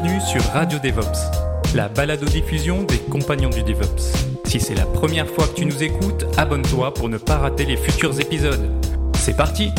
[0.00, 3.98] Bienvenue sur Radio DevOps, la balado-diffusion des compagnons du DevOps.
[4.44, 7.76] Si c'est la première fois que tu nous écoutes, abonne-toi pour ne pas rater les
[7.76, 8.70] futurs épisodes.
[9.16, 9.70] C'est parti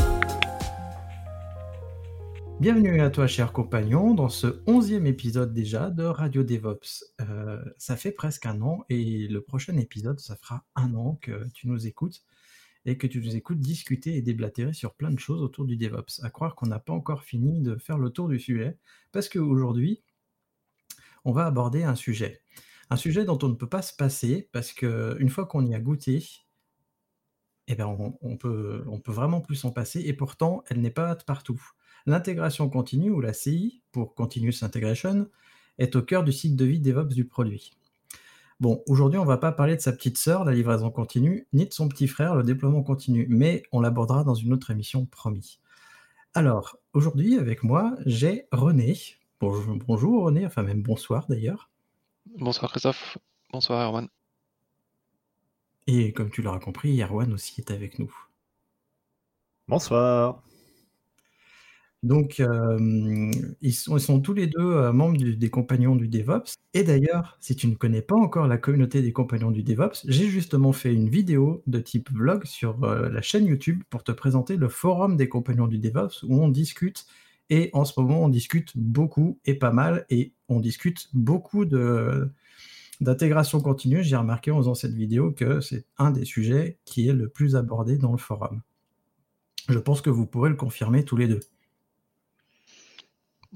[2.59, 7.05] Bienvenue à toi, cher compagnon, dans ce onzième épisode déjà de Radio DevOps.
[7.21, 11.47] Euh, ça fait presque un an et le prochain épisode, ça fera un an que
[11.53, 12.23] tu nous écoutes
[12.85, 16.23] et que tu nous écoutes discuter et déblatérer sur plein de choses autour du DevOps.
[16.23, 18.77] À croire qu'on n'a pas encore fini de faire le tour du sujet,
[19.13, 20.01] parce qu'aujourd'hui,
[21.25, 22.41] on va aborder un sujet.
[22.89, 25.79] Un sujet dont on ne peut pas se passer, parce qu'une fois qu'on y a
[25.79, 26.26] goûté,
[27.67, 31.61] eh ben on, on, peut, vraiment plus s'en passer, et pourtant, elle n'est pas partout.
[32.05, 35.29] L'intégration continue, ou la CI, pour Continuous Integration,
[35.77, 37.73] est au cœur du cycle de vie DevOps du produit.
[38.59, 41.65] Bon, aujourd'hui, on ne va pas parler de sa petite sœur, la livraison continue, ni
[41.65, 45.59] de son petit frère, le déploiement continu, mais on l'abordera dans une autre émission, promis.
[46.33, 48.98] Alors, aujourd'hui, avec moi, j'ai René.
[49.41, 51.70] Bonjour, bonjour René, enfin même bonsoir d'ailleurs.
[52.37, 53.18] Bonsoir Christophe,
[53.51, 54.09] bonsoir Erwan.
[55.87, 58.13] Et comme tu l'auras compris, Erwan aussi est avec nous.
[59.70, 60.43] Bonsoir.
[62.04, 66.07] Donc, euh, ils, sont, ils, sont, tous les deux euh, membres du, des compagnons du
[66.07, 66.53] DevOps.
[66.73, 70.28] Et d'ailleurs, si tu ne connais pas encore la communauté des compagnons du DevOps, j'ai
[70.28, 74.56] justement fait une vidéo de type vlog sur euh, la chaîne YouTube pour te présenter
[74.56, 77.06] le forum des compagnons du DevOps où on discute.
[77.50, 80.05] Et en ce moment, on discute beaucoup et pas mal.
[80.09, 82.31] Et on discute beaucoup de
[83.01, 84.03] d'intégration continue.
[84.03, 87.55] J'ai remarqué en faisant cette vidéo que c'est un des sujets qui est le plus
[87.55, 88.61] abordé dans le forum.
[89.69, 91.39] Je pense que vous pourrez le confirmer tous les deux.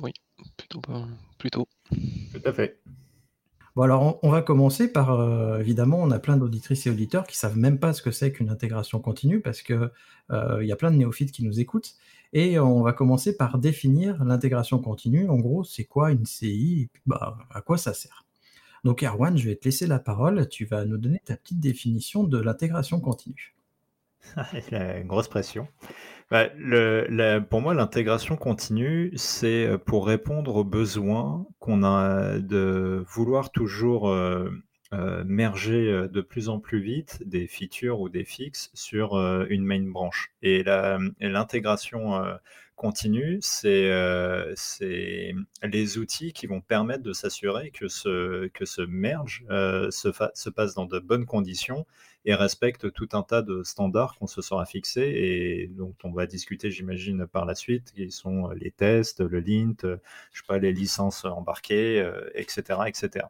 [0.02, 0.12] Oui,
[0.58, 0.82] plutôt.
[1.38, 1.68] plutôt.
[1.92, 2.80] Tout à fait.
[3.76, 7.26] Bon, alors on, on va commencer par, euh, évidemment, on a plein d'auditrices et auditeurs
[7.26, 9.92] qui savent même pas ce que c'est qu'une intégration continue parce que
[10.32, 11.96] euh, il y a plein de néophytes qui nous écoutent.
[12.34, 15.30] Et on va commencer par définir l'intégration continue.
[15.30, 18.26] En gros, c'est quoi une CI bah, à quoi ça sert?
[18.84, 20.50] Donc Erwan, je vais te laisser la parole.
[20.50, 23.56] Tu vas nous donner ta petite définition de l'intégration continue.
[24.72, 25.68] une grosse pression.
[26.32, 26.50] Bah,
[27.50, 34.10] pour moi, l'intégration continue, c'est euh, pour répondre aux besoins qu'on a de vouloir toujours
[34.10, 34.50] euh,
[34.94, 39.66] euh, merger de plus en plus vite des features ou des fixes sur euh, une
[39.66, 40.32] main branche.
[40.42, 40.64] Et
[41.20, 42.36] l'intégration euh,
[42.76, 43.92] continue, c'est
[45.64, 50.74] les outils qui vont permettre de s'assurer que ce, que ce merge se, se passe
[50.74, 51.86] dans de bonnes conditions
[52.26, 56.26] et respecte tout un tas de standards qu'on se sera fixés et dont on va
[56.26, 60.72] discuter, j'imagine, par la suite, qui sont les tests, le lint, je sais pas, les
[60.72, 63.26] licences embarquées, euh, etc., etc.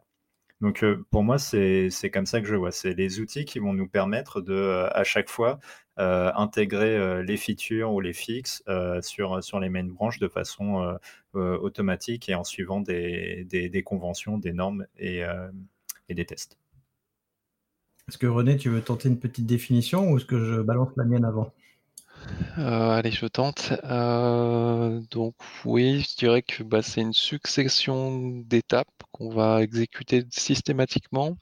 [0.64, 2.72] Donc euh, pour moi, c'est comme ça que je vois.
[2.72, 5.60] C'est les outils qui vont nous permettre de, euh, à chaque fois,
[5.98, 8.64] euh, intégrer les features ou les fixes
[9.02, 10.98] sur, les main branches de façon
[11.34, 15.20] automatique et en suivant des conventions, des normes et,
[16.08, 16.56] et des tests.
[18.08, 21.04] Est-ce que René, tu veux tenter une petite définition ou est-ce que je balance la
[21.04, 21.52] mienne avant?
[22.58, 23.72] Euh, allez, je tente.
[23.84, 31.36] Euh, donc oui, je dirais que bah, c'est une succession d'étapes qu'on va exécuter systématiquement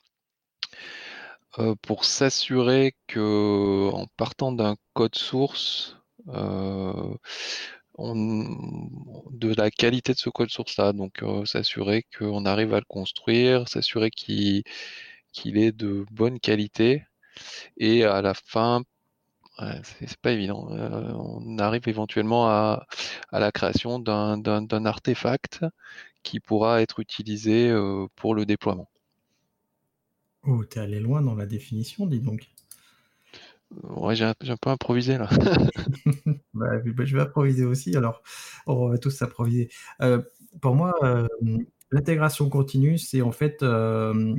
[1.58, 5.96] euh, pour s'assurer que en partant d'un code source,
[7.98, 14.10] de la qualité de ce code source-là, donc s'assurer qu'on arrive à le construire, s'assurer
[14.10, 14.64] qu'il
[15.44, 17.04] est de bonne qualité.
[17.78, 18.82] Et à la fin,
[19.62, 20.68] ouais, c'est pas évident.
[20.72, 22.86] Euh, on arrive éventuellement à,
[23.30, 25.64] à la création d'un artefact
[26.22, 28.88] qui pourra être utilisé euh, pour le déploiement.
[30.44, 32.50] Oh, t'es allé loin dans la définition, dis donc.
[33.82, 35.28] Ouais, j'ai un, un, peu improvisé là.
[36.54, 38.22] bah, je vais improviser aussi, alors
[38.66, 39.70] on va tous improviser.
[40.02, 40.20] Euh,
[40.60, 41.26] pour moi, euh,
[41.90, 44.34] l'intégration continue, c'est en fait euh,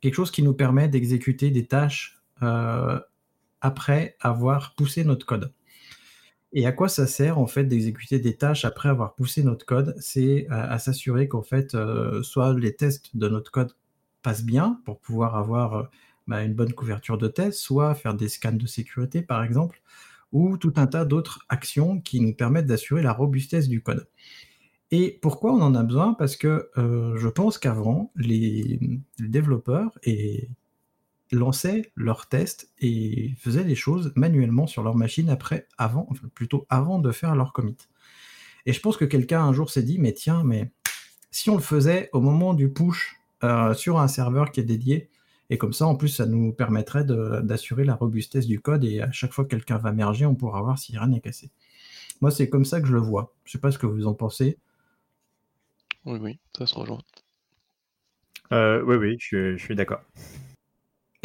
[0.00, 3.00] quelque chose qui nous permet d'exécuter des tâches euh,
[3.66, 5.52] après avoir poussé notre code.
[6.52, 9.94] Et à quoi ça sert en fait d'exécuter des tâches après avoir poussé notre code?
[9.98, 13.72] C'est à, s'assurer qu'en fait, euh, soit les tests de notre code
[14.22, 15.82] passent bien pour pouvoir avoir euh,
[16.28, 19.82] bah, une bonne couverture de tests, soit faire des scans de sécurité par exemple,
[20.32, 24.06] ou tout un tas d'autres actions qui nous permettent d'assurer la robustesse du code.
[24.92, 26.14] Et pourquoi on en a besoin?
[26.14, 28.78] Parce que euh, je pense qu'avant, les,
[29.18, 30.48] développeurs et
[31.32, 36.66] lançaient leurs tests et faisaient les choses manuellement sur leur machine après, avant, enfin, plutôt
[36.68, 37.76] avant de faire leur commit.
[38.66, 40.70] Et je pense que quelqu'un un jour s'est dit, mais tiens, mais
[41.30, 45.10] si on le faisait au moment du push euh, sur un serveur qui est dédié,
[45.50, 49.12] et comme ça, en plus, ça nous permettrait d'assurer la robustesse du code, et à
[49.12, 51.50] chaque fois que quelqu'un va merger, on pourra voir si rien n'est cassé.
[52.20, 53.34] Moi, c'est comme ça que je le vois.
[53.44, 54.58] Je ne sais pas ce que vous en pensez.
[56.04, 57.02] Oui, oui, ça se rejoint.
[58.52, 60.00] Euh, oui, oui, je, suis d'accord.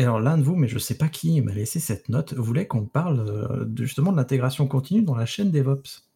[0.02, 2.34] Et alors l'un de vous, mais je ne sais pas qui m'a laissé cette note,
[2.34, 6.10] voulait qu'on parle euh, justement de l'intégration continue dans la chaîne DevOps.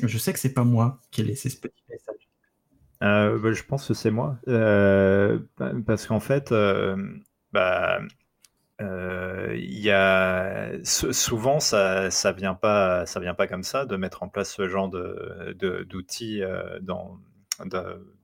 [0.00, 2.28] Je sais que c'est pas moi qui ai laissé ce petit message.
[3.02, 4.38] Euh, bah, je pense que c'est moi.
[5.84, 6.54] parce qu'en fait,
[7.52, 7.98] bah,
[8.78, 14.28] y a souvent ça ça vient pas ça vient pas comme ça de mettre en
[14.28, 15.56] place ce genre de
[15.88, 16.40] d'outils
[16.82, 17.18] dans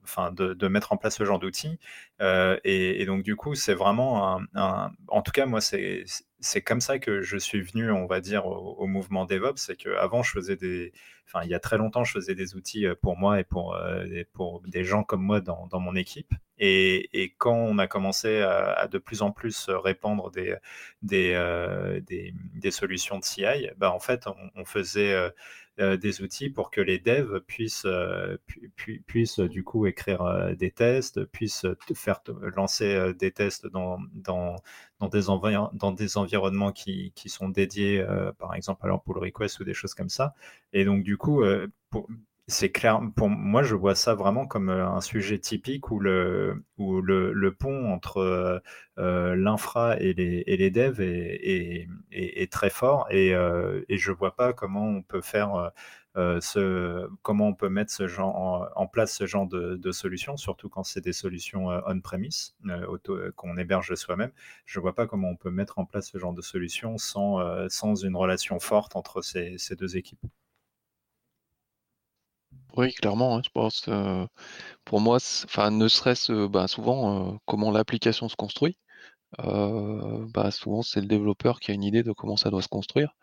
[0.05, 1.79] enfin de, mettre en place ce genre d'outils.
[2.21, 6.05] Euh, et, donc du coup, c'est vraiment un, en tout cas moi c'est
[6.41, 9.57] c'est comme ça que je suis venu, on va dire, au, mouvement DevOps.
[9.57, 10.93] C'est qu'avant, je faisais des,
[11.27, 13.75] enfin, il y a très longtemps, je faisais des outils euh, pour moi et pour,
[13.75, 14.05] euh,
[14.67, 16.33] des gens comme moi dans, mon équipe.
[16.59, 20.57] Et, quand on a commencé à, de plus en plus répandre des,
[21.03, 24.27] des, solutions de CI, bah, en fait,
[24.57, 25.33] on, faisait
[25.81, 28.37] euh, des outils pour que les devs puissent, euh,
[29.07, 31.65] puissent du coup écrire euh, des tests, puissent
[31.95, 32.21] faire
[32.55, 34.57] lancer des tests dans,
[35.01, 35.23] dans, des,
[35.73, 38.05] dans des environnements qui, qui sont dédiés,
[38.39, 40.35] par exemple, à leur pull request ou des choses comme ça.
[40.73, 41.43] Et donc, du coup,
[41.91, 42.07] pour,
[42.51, 43.01] c'est clair.
[43.17, 47.33] Pour moi, je vois ça vraiment comme euh, un sujet typique où le, où le,
[47.33, 48.59] le pont entre euh,
[48.99, 54.11] euh, l'infra et les, et les devs est, est, très fort et, euh, et je
[54.13, 55.69] vois pas comment on peut faire euh,
[56.17, 60.69] ce, comment on peut mettre ce genre en, place ce genre de, de solutions, surtout
[60.69, 62.57] quand c'est des solutions on-premise
[63.37, 64.33] qu'on héberge soi-même.
[64.65, 68.17] Je vois pas comment on peut mettre en place ce genre de solutions sans, une
[68.17, 70.25] relation forte entre ces, ces deux équipes.
[72.77, 73.89] Oui, clairement, hein, je pense,
[74.85, 78.79] pour moi, enfin, ne serait-ce, bah, souvent, comment l'application se construit.
[79.39, 83.15] bah, souvent, c'est le développeur qui a une idée de comment ça doit se construire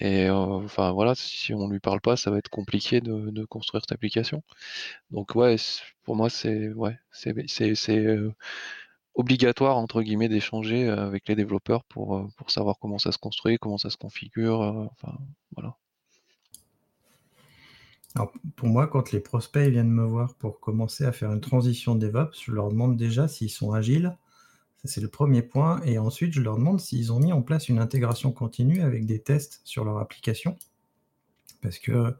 [0.00, 3.92] et enfin, voilà, si on lui parle pas, ça va être compliqué de construire cette
[3.92, 4.42] application.
[5.10, 5.56] Donc ouais,
[6.04, 8.06] pour moi, c'est ouais, c'est
[9.14, 13.78] «obligatoire» entre guillemets d'échanger, avec les développeurs pour, pour savoir comment ça se construit, comment
[13.78, 14.60] ça se configure,
[14.92, 15.18] enfin,
[15.56, 15.76] voilà.
[18.14, 21.94] Alors, pour moi, quand les prospects viennent me voir pour commencer à faire une transition
[21.94, 24.16] DevOps, je leur demande déjà s'ils sont agiles.
[24.84, 25.80] C'est le premier point.
[25.84, 29.20] Et ensuite, je leur demande s'ils ont mis en place une intégration continue avec des
[29.20, 30.56] tests sur leur application.
[31.62, 32.14] Parce que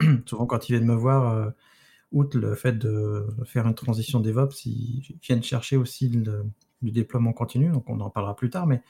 [0.26, 1.50] souvent, quand ils viennent me voir, euh,
[2.12, 6.44] outre le fait de faire une transition DevOps, ils viennent chercher aussi le,
[6.82, 7.70] du déploiement continu.
[7.70, 8.66] Donc, on en parlera plus tard.
[8.66, 8.82] Mais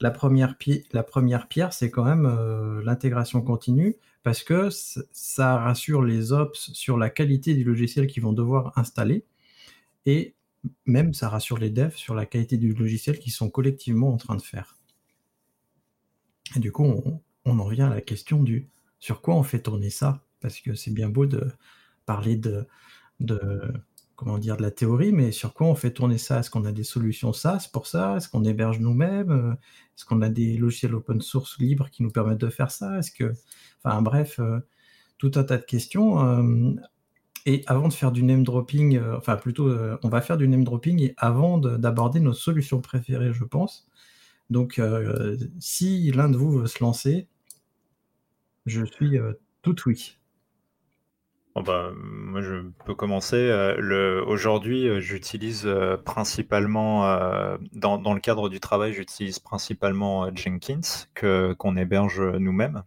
[0.00, 0.56] la première,
[0.92, 4.68] la première pierre, c'est quand même euh, l'intégration continue parce que
[5.12, 9.24] ça rassure les ops sur la qualité du logiciel qu'ils vont devoir installer
[10.06, 10.34] et
[10.86, 14.36] même ça rassure les devs sur la qualité du logiciel qu'ils sont collectivement en train
[14.36, 14.76] de faire.
[16.56, 16.84] Et du coup,
[17.44, 18.68] on, en vient à la question du
[18.98, 20.24] sur quoi on fait tourner ça?
[20.40, 21.50] Parce que c'est bien beau de
[22.06, 22.66] parler de,
[24.16, 26.40] comment dire, de la théorie, mais sur quoi on fait tourner ça?
[26.40, 28.16] Est-ce qu'on a des solutions SaaS pour ça?
[28.16, 29.56] Est-ce qu'on héberge nous-mêmes?
[29.96, 32.98] Est-ce qu'on a des logiciels open source libres qui nous permettent de faire ça?
[32.98, 33.32] Est-ce que,
[33.82, 34.60] enfin bref, euh,
[35.20, 36.18] tout un tas de questions.
[37.46, 40.48] Euh, et avant de faire du name dropping, euh, enfin plutôt, on va faire du
[40.48, 43.88] name dropping et avant d'aborder nos solutions préférées, je pense.
[44.50, 44.80] Donc,
[45.60, 47.28] si l'un de vous veut se lancer,
[48.66, 49.18] je suis
[49.62, 50.20] tout oui.
[51.56, 53.36] Bah, moi, je peux commencer.
[53.36, 57.02] Euh, aujourd'hui, euh, j'utilise euh, principalement,
[57.72, 61.06] dans, le cadre du travail, j'utilise principalement Jenkins
[61.58, 62.82] qu'on héberge nous-mêmes.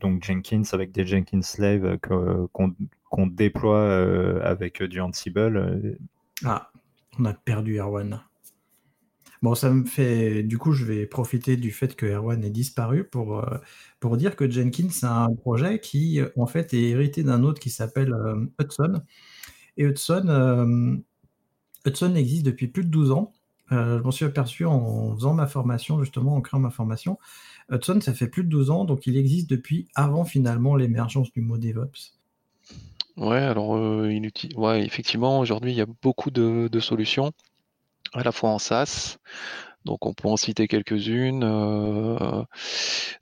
[0.00, 5.98] Donc Jenkins avec des Jenkins Slave qu'on déploie avec du Ansible.
[6.44, 6.70] Ah,
[7.18, 8.20] on a perdu Erwan.
[9.42, 10.42] Bon, ça me fait.
[10.42, 13.56] Du coup, je vais profiter du fait que Erwan ait disparu pour, euh,
[13.98, 17.70] pour dire que Jenkins, c'est un projet qui, en fait, est hérité d'un autre qui
[17.70, 19.02] s'appelle euh, Hudson.
[19.78, 20.96] Et Hudson, euh,
[21.86, 23.32] Hudson existe depuis plus de 12 ans.
[23.70, 27.18] je m'en suis aperçu en faisant ma formation, justement, en créant ma formation.
[27.70, 31.40] Hudson, ça fait plus de 12 ans, donc il existe depuis avant finalement l'émergence du
[31.40, 32.18] mot DevOps.
[33.16, 33.70] Ouais, alors.
[34.56, 37.32] Ouais, effectivement, aujourd'hui, il y a beaucoup de, solutions
[38.12, 39.18] à la fois en SaaS,
[39.84, 41.40] Donc on peut en citer quelques-unes.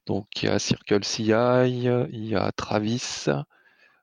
[0.06, 3.26] donc il y a Circle CI, il y a Travis,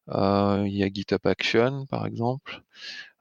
[0.08, 2.62] il y a GitHub Action par exemple.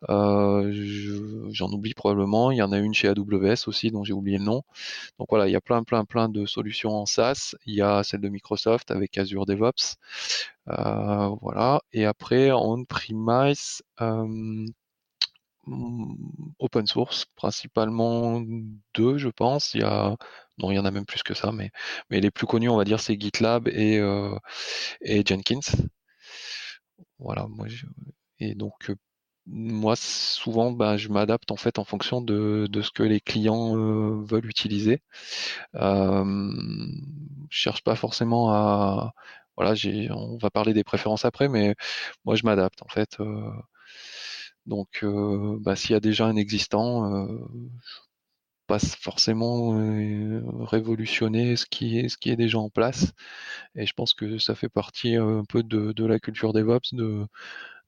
[0.09, 2.51] J'en oublie probablement.
[2.51, 4.63] Il y en a une chez AWS aussi dont j'ai oublié le nom.
[5.19, 7.55] Donc voilà, il y a plein, plein, plein de solutions en SaaS.
[7.67, 9.97] Il y a celle de Microsoft avec Azure DevOps.
[10.67, 11.81] voilà.
[11.93, 13.83] Et après, on-premise,
[16.59, 18.43] open source, principalement
[18.95, 19.75] deux, je pense.
[19.75, 20.17] Il y a,
[20.59, 21.71] non, il y en a même plus que ça, mais,
[22.11, 24.01] mais les plus connus, on va dire, c'est GitLab et,
[25.01, 25.61] et Jenkins.
[27.19, 27.67] Voilà, moi,
[28.39, 28.93] et donc
[29.47, 34.23] moi, souvent, ben, je m'adapte en fait en fonction de, ce que les clients euh,
[34.25, 35.03] veulent utiliser.
[35.77, 36.25] Euh,
[37.51, 39.15] je cherche pas forcément à,
[39.57, 39.75] voilà,
[40.11, 41.75] on va parler des préférences après, mais
[42.25, 43.21] moi, je m'adapte en fait.
[43.21, 43.51] Euh.
[44.67, 49.73] donc, euh, bah, s'il y a déjà un existant, je passe forcément
[50.65, 53.13] révolutionner ce qui est déjà en place.
[53.77, 57.27] Et je pense que ça fait partie un peu de, la culture DevOps de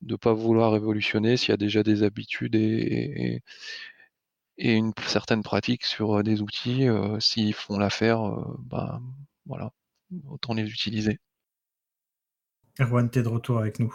[0.03, 3.43] de ne pas vouloir révolutionner s'il y a déjà des habitudes et,
[4.59, 6.89] et, une certaine pratique sur euh, des outils.
[6.89, 9.03] Euh, s'ils font l'affaire, euh, ben
[9.47, 9.71] voilà,
[10.29, 11.19] autant les utiliser.
[12.79, 13.95] Erwan, tu es de retour avec nous.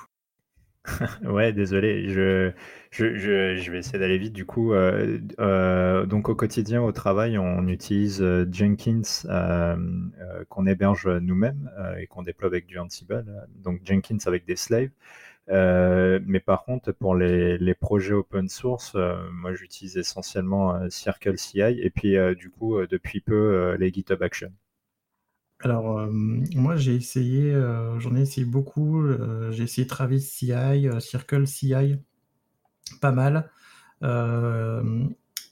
[1.23, 2.51] ouais, désolé, je,
[2.89, 4.33] je, je, vais essayer d'aller vite.
[4.33, 9.27] Du coup, donc au quotidien, au travail, on utilise Jenkins
[10.49, 13.47] qu'on héberge nous-mêmes et qu'on déploie avec du Ansible.
[13.59, 14.89] Donc Jenkins avec des slaves.
[15.49, 21.37] Euh, mais par contre, pour les, projets open source, euh, moi j'utilise essentiellement euh, Circle
[21.37, 24.51] CI et puis du coup, depuis peu, les GitHub Action.
[25.63, 27.53] Alors, moi j'ai essayé,
[27.99, 29.05] j'en ai essayé beaucoup.
[29.51, 31.97] j'ai essayé Travis CI, Circle CI,
[32.99, 33.49] pas mal.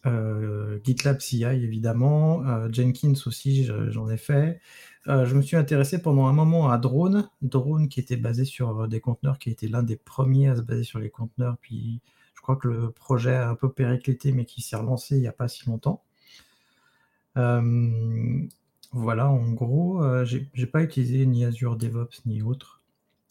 [0.06, 4.60] GitLab CI évidemment, Jenkins aussi j'en ai fait.
[5.08, 8.82] Euh, je me suis intéressé pendant un moment à Drone, Drone qui était basé sur
[8.82, 11.58] euh, des conteneurs, qui était l'un des premiers à se baser sur les conteneurs.
[11.62, 12.02] Puis
[12.36, 15.28] je crois que le projet a un peu périclité, mais qui s'est relancé il n'y
[15.28, 16.04] a pas si longtemps.
[17.38, 18.42] Euh,
[18.92, 22.82] voilà, en gros, j'ai pas utilisé ni Azure DevOps ni autre.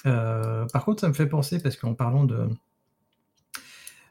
[0.05, 2.49] par contre, ça me fait penser, parce qu'en parlant de,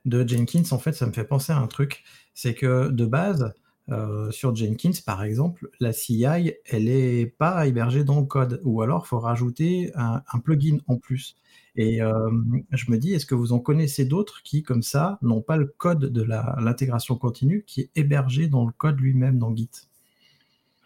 [0.08, 3.54] de Jenkins, en fait, ça me fait penser à un truc, c'est que de base,
[3.90, 6.26] euh, sur Jenkins, par exemple, la CI,
[6.66, 10.98] elle n'est pas hébergée dans le code, ou alors il faut rajouter un, plugin en
[10.98, 11.36] plus.
[11.76, 12.32] Et euh,
[12.72, 15.66] je me dis, est-ce que vous en connaissez d'autres qui, comme ça, n'ont pas le
[15.66, 19.70] code de l'intégration continue qui est hébergé dans le code lui-même dans Git?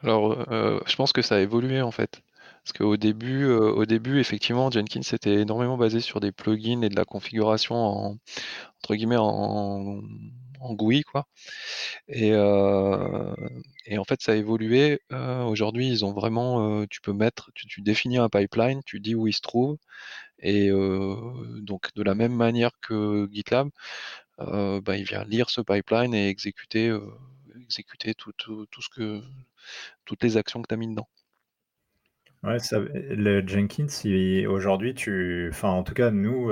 [0.03, 2.23] Alors, euh, je pense que ça a évolué en fait.
[2.63, 6.95] Parce qu'au début, au début, effectivement, Jenkins était énormément basé sur des plugins et de
[6.95, 8.17] la configuration en,
[8.83, 10.01] entre guillemets en,
[10.75, 11.27] GUI, quoi.
[12.07, 13.35] Et, euh,
[13.85, 15.01] et, en fait, ça a évolué.
[15.11, 19.15] Euh, aujourd'hui, ils ont vraiment, euh, tu peux mettre, tu, définis un pipeline, tu dis
[19.15, 19.77] où il se trouve,
[20.39, 20.69] et
[21.61, 23.69] donc de la même manière que GitLab,
[24.39, 26.91] bah, il vient lire ce pipeline et exécuter,
[30.05, 31.07] toutes les actions que tu as mis dedans.
[32.43, 33.85] Ouais, le Jenkins,
[34.49, 36.51] aujourd'hui, tu, enfin, en tout cas, nous,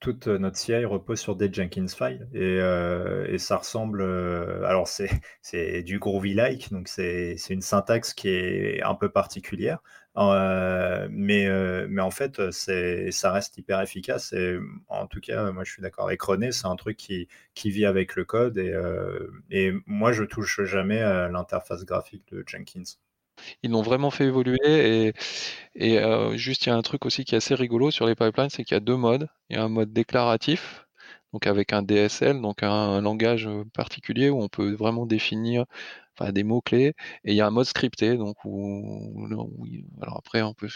[0.00, 4.00] toute notre CI repose sur des Jenkins files et, euh, ça ressemble.
[4.00, 5.08] Euh, alors c'est
[5.42, 9.78] c'est du Groovy-like, donc c'est c'est une syntaxe qui est un peu particulière,
[10.16, 11.48] euh, mais
[11.88, 14.58] mais en fait c'est ça reste hyper efficace et
[14.88, 17.84] en tout cas moi je suis d'accord avec René, c'est un truc qui qui vit
[17.86, 18.74] avec le code et
[19.50, 22.82] et moi je touche jamais à l'interface graphique de Jenkins.
[23.62, 25.12] Ils l'ont vraiment fait évoluer
[25.74, 28.14] et, euh, juste il y a un truc aussi qui est assez rigolo sur les
[28.14, 29.28] pipelines, c'est qu'il y a deux modes.
[29.50, 30.86] Il y a un mode déclaratif,
[31.32, 35.64] donc avec un DSL, donc un, langage particulier où on peut vraiment définir
[36.32, 36.94] des mots-clés,
[37.24, 39.26] et il y a un mode scripté, donc où,
[40.02, 40.68] alors après on peut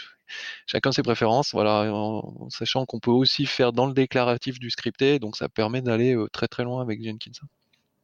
[0.65, 5.19] chacun ses préférences, voilà, en, sachant qu'on peut aussi faire dans le déclaratif du scripté,
[5.19, 7.31] donc ça permet d'aller euh, très très loin avec Jenkins.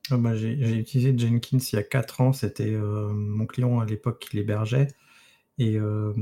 [0.09, 3.85] Ah bah, j'ai utilisé Jenkins il y a 4 ans, c'était euh, mon client à
[3.85, 4.87] l'époque qui l'hébergeait.
[5.59, 6.13] Et euh,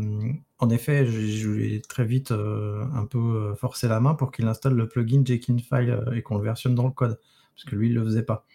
[0.59, 4.48] en effet, je, lui ai très vite euh, un peu forcé la main pour qu'il
[4.48, 7.19] installe le plugin Jenkins File et qu'on le versionne dans le code,
[7.55, 8.45] parce que lui, il le faisait pas.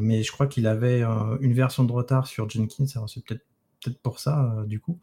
[0.00, 1.02] mais je crois qu'il avait
[1.40, 3.44] une version de retard sur Jenkins, alors c'est peut-être
[3.84, 5.00] peut pour ça, du coup.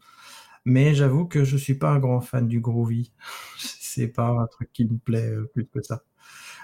[0.66, 3.12] Mais j'avoue que je suis pas un grand fan du Groovy.
[3.58, 6.04] c'est pas un truc qui me plaît plus que ça.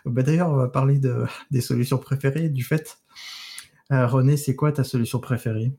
[0.07, 2.99] Bah, d'ailleurs, on va parler de, des solutions préférées, du fait.
[3.93, 5.73] Euh, René, c'est quoi ta solution préférée?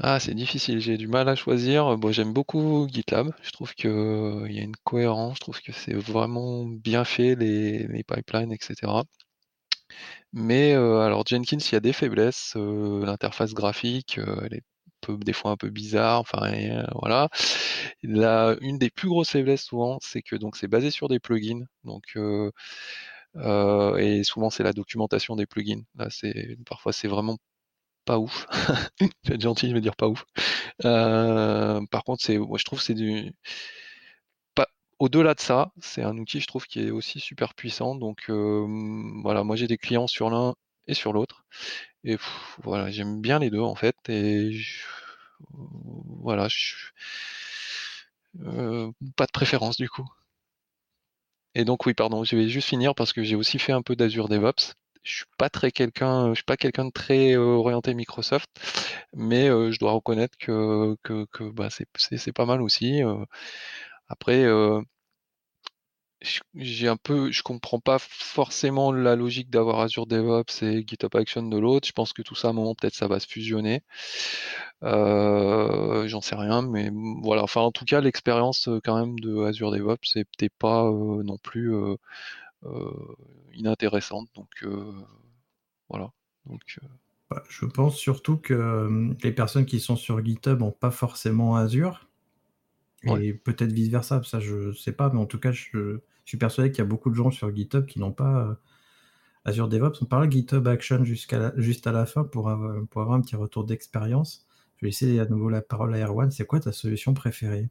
[0.00, 1.96] Ah, c'est difficile, j'ai du mal à choisir.
[1.98, 3.32] Bon, j'aime beaucoup GitLab.
[3.42, 7.34] Je trouve qu'il il y a une cohérence, je trouve que c'est vraiment bien fait,
[7.34, 9.04] les, les pipelines, etc.
[10.32, 12.54] Mais alors Jenkins, il y a des faiblesses.
[12.56, 14.64] L'interface graphique, elle est
[15.08, 16.20] des fois un peu bizarre.
[16.20, 16.52] Enfin,
[16.94, 17.28] voilà.
[18.02, 21.64] La, une des plus grosses faiblesses souvent, c'est que donc c'est basé sur des plugins.
[21.84, 22.16] Donc
[23.36, 25.82] et souvent c'est la documentation des plugins.
[26.66, 27.38] Parfois c'est vraiment
[28.04, 28.46] pas ouf.
[29.30, 30.24] être gentil, je vais dire pas ouf.
[30.82, 33.32] par contre, c'est, moi je trouve c'est du
[34.98, 37.94] au-delà de ça, c'est un outil, je trouve, qui est aussi super puissant.
[37.94, 40.54] Donc voilà, moi j'ai des clients sur l'un
[40.88, 41.44] et sur l'autre.
[42.04, 42.16] Et
[42.62, 43.96] voilà, j'aime bien les deux en fait.
[44.08, 44.60] Et
[46.20, 46.48] voilà,
[49.16, 50.06] pas de préférence du coup.
[51.54, 53.96] Et donc oui, pardon, je vais juste finir parce que j'ai aussi fait un peu
[53.96, 54.74] d'Azure DevOps.
[55.02, 58.48] Je suis pas très quelqu'un, je suis pas quelqu'un de très orienté Microsoft,
[59.14, 63.02] mais je dois reconnaître que que, que bah, c'est pas mal aussi.
[64.08, 64.80] Après, euh,
[66.54, 71.42] j'ai un peu, je comprends pas forcément la logique d'avoir Azure DevOps et GitHub Action
[71.42, 71.86] de l'autre.
[71.86, 73.82] Je pense que tout ça, à un moment, peut-être, ça va se fusionner.
[74.82, 76.90] Euh, j'en sais rien, mais
[77.22, 77.42] voilà.
[77.42, 81.72] Enfin, en tout cas, l'expérience euh, quand même de Azure DevOps n'était pas non plus
[83.54, 84.28] inintéressante.
[84.34, 84.66] Donc
[85.88, 86.10] voilà.
[86.46, 86.78] Donc
[87.30, 92.07] bah, je pense surtout que les personnes qui sont sur GitHub n'ont pas forcément Azure.
[93.04, 96.78] Et peut-être vice-versa, ça je sais pas, mais en tout cas, je, suis persuadé qu'il
[96.78, 98.54] y a beaucoup de gens sur GitHub qui n'ont pas euh,
[99.44, 100.02] Azure DevOps.
[100.02, 103.22] On parle de GitHub Action jusqu'à juste à la fin pour avoir, pour avoir un
[103.22, 104.46] petit retour d'expérience.
[104.76, 106.30] Je vais laisser à nouveau la parole à Erwan.
[106.30, 107.70] C'est quoi ta solution préférée?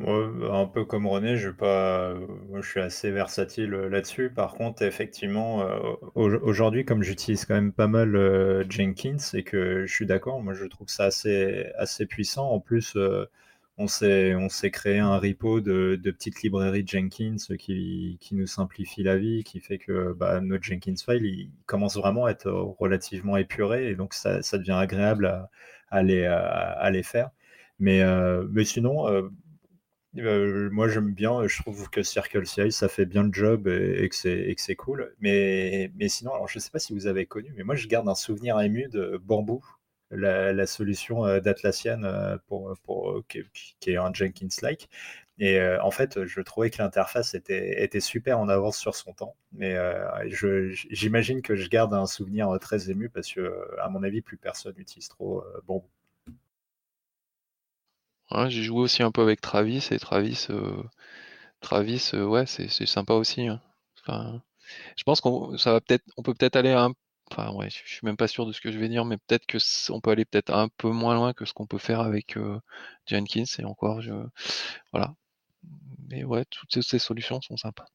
[0.00, 2.14] Un peu comme René, je, pas,
[2.54, 4.30] je suis assez versatile euh, là-dessus.
[4.30, 5.78] Par contre, effectivement, euh,
[6.14, 10.64] aujourd'hui, comme j'utilise quand même pas mal Jenkins et que je suis d'accord, moi je
[10.64, 12.50] trouve ça assez, assez puissant.
[12.50, 12.96] En plus,
[13.80, 19.42] on s'est, on créé un repo de, petites librairies Jenkins qui, nous simplifie la vie,
[19.42, 23.94] qui fait que bah, notre Jenkins file il commence vraiment à être relativement épuré et
[23.96, 25.48] donc ça, devient agréable
[25.90, 27.30] à, les, faire.
[27.78, 29.30] Mais, euh, sinon, euh,
[30.18, 34.08] euh, moi j'aime bien, je trouve que Circle CI ça fait bien le job et,
[34.10, 35.14] que c'est cool.
[35.20, 38.08] Mais, sinon, alors je ne sais pas si vous avez connu, mais moi je garde
[38.08, 39.62] un souvenir ému de Bamboo
[40.10, 44.88] la, solution euh, d'Atlassian euh, pour, pour, euh, qui, est un Jenkins-like.
[45.38, 49.36] Et en fait, je trouvais que l'interface était, était super en avance sur son temps.
[49.52, 49.74] Mais
[50.90, 54.74] j'imagine que je garde un souvenir très ému parce que, à mon avis, plus personne
[54.76, 55.82] n'utilise trop bon.
[58.48, 60.48] j'ai joué aussi un peu avec Travis et Travis,
[61.62, 63.46] Travis, ouais, c'est sympa aussi.
[63.46, 63.62] Hein.
[64.96, 66.92] Je pense qu'on ça va peut-être, on peut peut-être aller un
[67.30, 69.46] Enfin, ouais, je suis même pas sûr de ce que je vais dire, mais peut-être
[69.46, 69.58] que
[69.92, 72.58] on peut aller peut-être un peu moins loin que ce qu'on peut faire avec euh,
[73.06, 74.00] Jenkins et encore,
[74.92, 75.14] voilà.
[76.08, 77.86] Mais ouais, toutes ces, solutions sont sympas.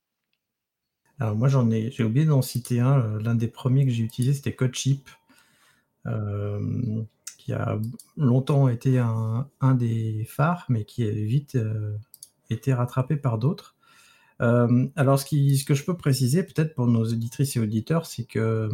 [1.19, 2.99] Alors moi j'en ai, j'ai oublié d'en citer un.
[2.99, 5.09] Euh, l'un des premiers que j'ai utilisé c'était CodeShip,
[6.05, 7.03] euh,
[7.37, 7.77] qui a
[8.15, 11.57] longtemps été un, des phares, mais qui a vite
[12.49, 13.75] été rattrapé par d'autres.
[14.39, 18.69] alors ce, ce que je peux préciser peut-être pour nos auditrices et auditeurs, c'est que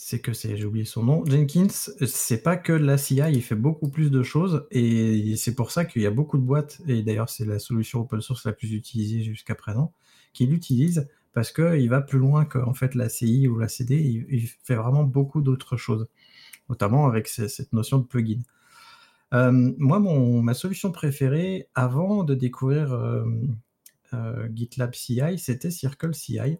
[0.00, 1.66] c'est que j'ai oublié son nom, Jenkins,
[2.06, 5.84] c'est pas que la CI, il fait beaucoup plus de choses et c'est pour ça
[5.84, 8.72] qu'il y a beaucoup de boîtes, et d'ailleurs c'est la solution open source la plus
[8.72, 9.92] utilisée jusqu'à présent,
[10.32, 14.46] qui l'utilise parce qu'il va plus loin que fait, la CI ou la CD, il,
[14.62, 16.06] fait vraiment beaucoup d'autres choses,
[16.68, 18.40] notamment avec cette notion de plugin.
[19.34, 23.24] Euh, moi, mon, ma solution préférée avant de découvrir euh,
[24.14, 26.56] euh, GitLab CI, c'était Circle CI.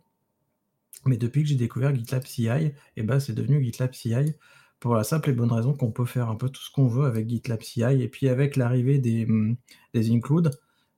[1.07, 2.49] Mais depuis que j'ai découvert GitLab CI,
[2.97, 4.35] eh ben, c'est devenu GitLab CI
[4.81, 7.07] pour la simple et bonne raison qu'on peut faire un peu tout ce qu'on veut
[7.07, 7.83] avec GitLab CI.
[7.83, 9.57] Et puis avec l'arrivée des, hum,
[9.95, 10.51] des includes,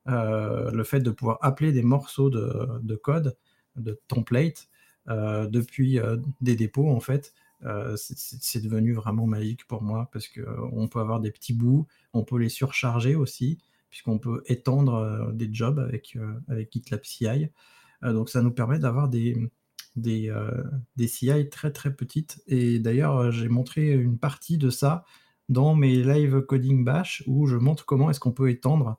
[0.09, 3.37] euh, le fait de pouvoir appeler des morceaux de, code,
[3.77, 4.69] de template,
[5.09, 7.35] euh, depuis euh, des dépôts, en fait,
[7.97, 12.39] c'est devenu vraiment magique pour moi parce qu'on peut avoir des petits bouts, on peut
[12.39, 13.59] les surcharger aussi,
[13.91, 16.17] puisqu'on peut étendre des jobs avec
[16.73, 17.49] GitLab CI.
[18.03, 19.37] donc ça nous permet d'avoir des,
[19.97, 20.63] des, euh,
[21.07, 22.43] CI très très petites.
[22.47, 25.05] Et d'ailleurs, euh, j'ai montré une partie de ça
[25.49, 28.99] dans mes live coding bash où je montre comment est-ce qu'on peut étendre,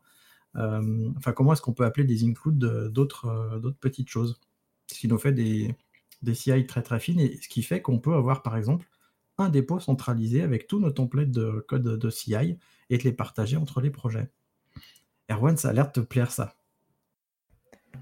[0.58, 4.40] euh, enfin comment est-ce qu'on peut appeler des includes d'autres d'autres petites choses.
[4.88, 5.76] Ce qui nous fait des,
[6.22, 8.88] des CI très très fines et ce qui fait qu'on peut avoir par exemple
[9.38, 12.58] un dépôt centralisé avec tous nos templates de code de CI
[12.90, 14.30] et de les partager entre les projets.
[15.30, 16.61] Erwan, ça a l'air de te plaire ça.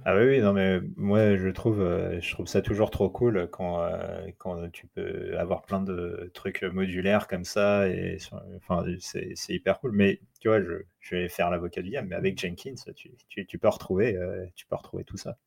[0.05, 3.49] Ah oui, oui, non, mais moi, je trouve, euh, je trouve ça toujours trop cool
[3.51, 7.87] quand, euh, quand tu peux avoir plein de trucs modulaires comme ça.
[7.89, 8.17] Et,
[8.55, 9.91] enfin, c'est, hyper cool.
[9.91, 13.11] Mais tu vois, je, je vais faire l'avocat du diable, mais avec Jenkins, tu,
[13.45, 15.37] tu, peux retrouver, euh, tu peux retrouver tout ça.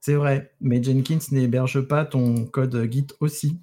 [0.00, 3.60] C'est vrai, mais Jenkins n'héberge pas ton code Git aussi.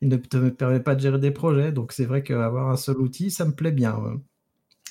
[0.00, 2.98] Il ne te permet pas de gérer des projets, donc c'est vrai qu'avoir un seul
[2.98, 4.20] outil, ça me plaît bien.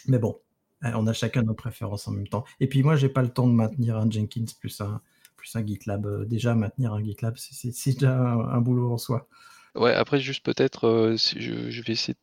[0.08, 0.40] Mais bon,
[0.84, 2.44] on a chacun nos préférences en même temps.
[2.60, 5.02] Et puis moi, j'ai pas le temps de maintenir un Jenkins plus un,
[5.38, 6.06] plus un GitLab.
[6.06, 9.28] Euh, déjà, maintenir un GitLab, c'est déjà un, boulot en soi.
[9.76, 12.16] Ouais, après, juste peut-être, euh, je, vais essayer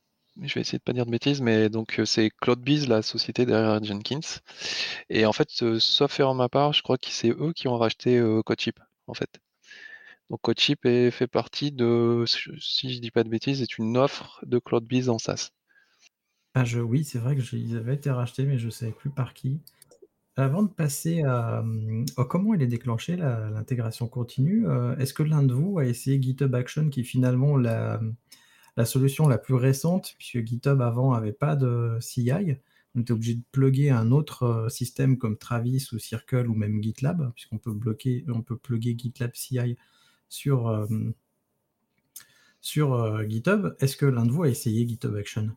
[0.43, 3.83] je vais essayer de pas dire de bêtises, mais donc c'est CloudBees, la société derrière
[3.83, 4.21] Jenkins.
[5.09, 8.23] Et en fait, sauf faire ma part, je crois que c'est eux qui ont racheté
[8.45, 9.41] CodeShip, en fait.
[10.31, 12.25] Donc CodeShip fait partie de,
[12.61, 15.51] si je dis pas de bêtises, est une offre de CloudBees en SaaS.
[16.61, 19.61] Ah oui, c'est vrai qu'ils avaient été rachetés, mais je ne savais plus par qui.
[20.37, 25.45] Avant de passer à, hum, comment elle est déclenchée l'intégration continue, euh, est-ce que l'un
[25.45, 28.01] de vous a essayé GitHub Action qui est finalement la,
[28.77, 32.33] la solution la plus récente, puisque GitHub avant avait pas de CI?
[32.97, 36.83] On était obligé de plugger un autre, euh, système comme Travis ou Circle ou même
[36.83, 39.77] GitLab, puisqu'on peut bloquer on peut plugger GitLab CI
[40.29, 40.87] sur, euh,
[42.61, 43.77] sur, GitHub.
[43.79, 45.53] Est-ce que l'un de vous a essayé GitHub Action?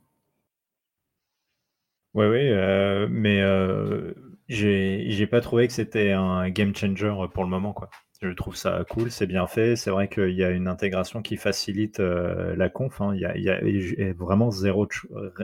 [2.14, 4.14] Oui, oui, euh, mais euh,
[4.50, 7.90] j'ai pas trouvé que c'était un game changer pour le moment, quoi.
[8.22, 9.76] Je trouve ça cool, c'est bien fait.
[9.76, 13.02] C'est vrai qu'il y a une intégration qui facilite euh, la conf.
[13.02, 13.16] Hein.
[13.16, 14.88] Il, y a, vraiment zéro,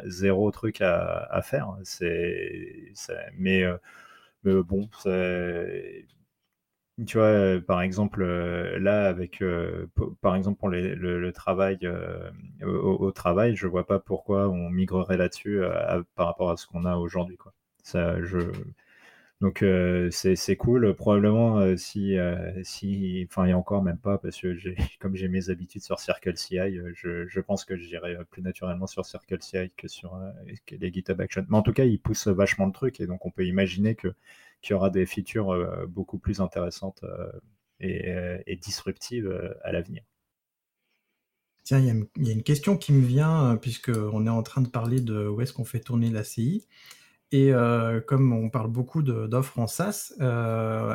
[0.06, 1.76] zéro truc à, faire.
[1.84, 2.94] C'est,
[3.38, 3.64] mais,
[4.44, 6.06] mais bon, c'est
[7.06, 9.88] tu vois, euh, par exemple, euh, là, avec, euh,
[10.22, 11.80] par exemple, pour le, travail,
[12.64, 15.62] au, travail, je vois pas pourquoi on migrerait là-dessus
[16.16, 17.54] par rapport à ce qu'on a aujourd'hui, quoi.
[17.84, 18.40] Ça, je,
[19.42, 19.64] donc
[20.12, 20.96] c'est cool.
[20.96, 22.18] Probablement si
[22.64, 25.84] si enfin il y a encore même pas parce que j'ai comme j'ai mes habitudes
[25.84, 30.20] sur CircleCI, je, je pense que j'irai plus naturellement sur CircleCI que sur
[30.72, 31.46] les GitHub Actions.
[31.50, 34.14] Mais en tout cas, ils poussent vachement le truc et donc on peut imaginer que
[34.62, 37.32] qu'il y aura des features euh, beaucoup plus intéressantes euh,
[37.84, 39.32] euh, et, disruptives
[39.64, 40.04] à l'avenir.
[41.64, 45.02] Tiens, il y, a une question qui me vient, puisqu'on est en train de parler
[45.02, 46.66] de où est-ce qu'on fait tourner la CI.
[47.34, 47.52] Et
[48.08, 50.14] comme on parle beaucoup d'offres en SaaS,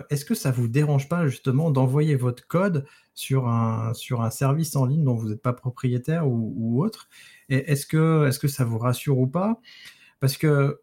[0.08, 4.74] est-ce que ça vous dérange pas justement d'envoyer votre code sur un, sur un service
[4.74, 7.10] en ligne dont vous n'êtes pas propriétaire ou, autre?
[7.50, 9.60] Est-ce que, est -ce que ça vous rassure ou pas?
[10.20, 10.80] Parce que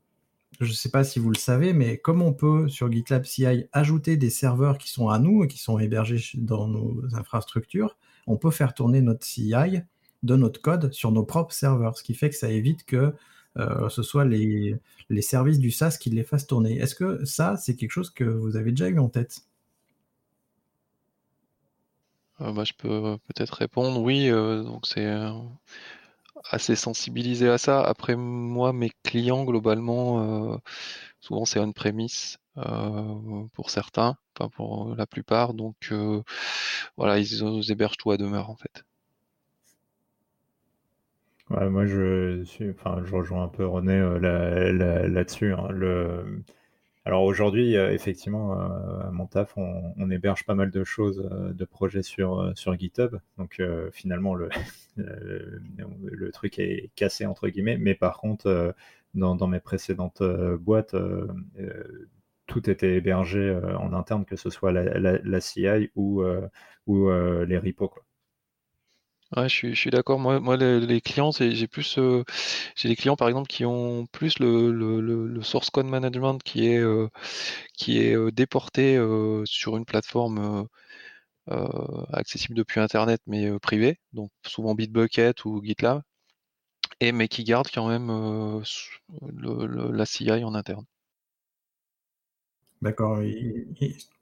[0.59, 3.65] je ne sais pas si vous le savez, mais comme on peut sur GitLab CI
[3.71, 8.37] ajouter des serveurs qui sont à nous et qui sont hébergés dans nos infrastructures, on
[8.37, 9.81] peut faire tourner notre CI
[10.23, 13.13] de notre code sur nos propres serveurs, ce qui fait que ça évite que
[13.57, 14.79] euh, ce soit les,
[15.21, 16.77] services du SaaS qui les fassent tourner.
[16.77, 19.41] Est-ce que ça, c'est quelque chose que vous avez déjà eu en tête?
[22.41, 24.29] Euh, bah, je peux peut-être répondre oui.
[24.29, 25.05] Euh, donc c'est
[26.49, 27.81] assez sensibilisé à ça.
[27.81, 30.57] Après, moi, mes clients, globalement, euh,
[31.19, 35.53] souvent c'est on-premise euh, pour certains, pas pour la plupart.
[35.53, 36.21] Donc, euh,
[36.97, 38.83] voilà, ils, hébergent tout à demeure, en fait.
[41.49, 45.53] moi, je, suis, enfin, je rejoins un peu René là-dessus.
[45.53, 45.67] Hein.
[45.71, 46.43] le
[47.09, 51.53] alors aujourd'hui, euh, effectivement, euh, à mon taf, on, héberge pas mal de choses, euh,
[51.53, 53.15] de projets sur, GitHub.
[53.39, 53.59] Donc
[53.91, 54.35] finalement,
[54.95, 57.79] le, truc est cassé, entre guillemets.
[57.79, 58.75] Mais par contre,
[59.15, 60.21] dans, mes précédentes
[60.59, 60.95] boîtes,
[62.45, 67.91] tout était hébergé en interne, que ce soit la, CI ou, les repos.
[69.35, 70.17] Ouais, je suis, je suis d'accord.
[70.19, 72.23] Moi, moi, les, clients, j'ai plus, euh,
[72.75, 76.65] j'ai des clients par exemple qui ont plus le, le, le, source code management qui
[76.67, 77.07] est, euh,
[77.75, 78.97] qui est euh, déporté
[79.45, 80.67] sur une plateforme
[82.13, 86.01] accessible depuis Internet mais privée, donc souvent Bitbucket ou GitLab,
[86.99, 88.09] et mais qui garde quand même
[89.93, 90.85] la CI en interne.
[92.81, 93.19] D'accord.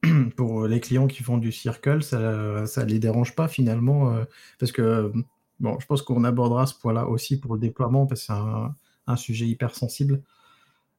[0.35, 4.25] pour les clients qui font du circle, ça ne les dérange pas finalement, euh,
[4.59, 5.11] parce que,
[5.59, 9.15] bon, je pense qu'on abordera ce point-là aussi pour le déploiement, parce que c'est un
[9.15, 10.21] sujet hyper sensible.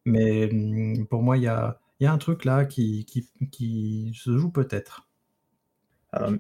[0.04, 3.04] Mais, mmh, pour moi, il y a un truc là qui
[3.50, 5.06] qui se joue peut-être.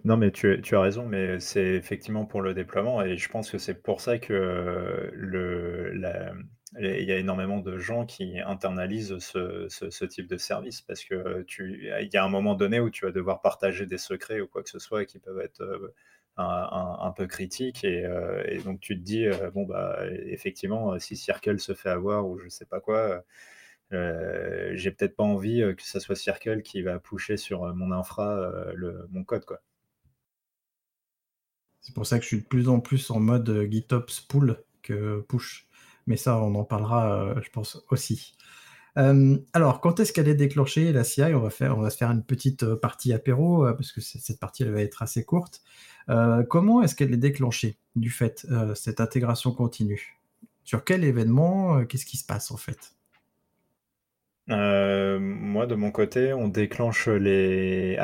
[0.04, 3.50] non, mais tu tu as raison, mais c'est effectivement pour le déploiement et je pense
[3.50, 6.32] que c'est pour ça que le la
[6.78, 11.90] il y a énormément de gens qui internalisent ce, type de service parce que tu,
[12.00, 14.62] il y a un moment donné où tu vas devoir partager des secrets ou quoi
[14.62, 15.92] que ce soit qui peuvent être euh,
[16.36, 21.58] un, peu critiques euh, et, donc tu te dis euh, bon bah effectivement si Circle
[21.58, 23.24] se fait avoir ou je sais pas quoi
[23.90, 29.06] j'ai peut-être pas envie que ce soit Circle qui va pusher sur mon infra le,
[29.10, 29.62] mon code quoi.
[31.80, 35.22] C'est pour ça que je suis de plus en plus en mode GitOps pull que
[35.22, 35.67] push
[36.08, 38.34] mais ça, on en parlera, euh, je pense aussi.
[38.96, 43.12] alors, quand est-ce qu'elle est déclenchée, la CI on va, se faire une petite partie
[43.12, 45.62] apéro, parce que cette partie elle va être assez courte.
[46.48, 48.44] comment est-ce qu'elle est déclenchée, du fait,
[48.74, 50.18] cette intégration continue?
[50.64, 52.96] Sur quel événement Qu'est-ce qui se passe, en fait?
[54.48, 57.18] Moi, de mon côté, on déclenche à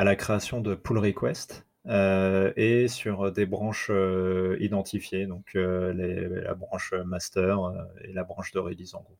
[0.05, 3.91] la création de pull request et sur des branches
[4.59, 7.59] identifiées, donc la branche master
[8.03, 9.17] et la branche de release en gros.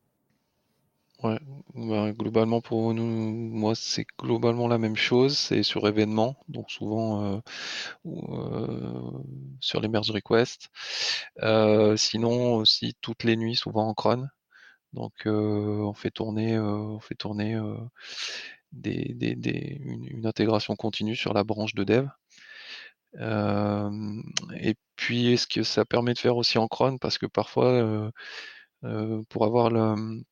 [1.22, 1.38] Ouais,
[1.74, 7.24] bah, globalement pour nous, moi c'est globalement la même chose, c'est sur événement, donc souvent
[7.24, 7.40] euh,
[8.06, 9.22] euh,
[9.60, 10.68] sur les merge requests.
[11.42, 14.26] Euh, sinon aussi toutes les nuits, souvent en cron.
[14.92, 17.54] Donc on fait tourner, on fait tourner
[18.84, 22.08] une, intégration continue sur la branche de dev.
[23.18, 28.10] Et puis ce que ça permet de faire aussi en cron, parce que parfois
[29.28, 30.22] pour avoir le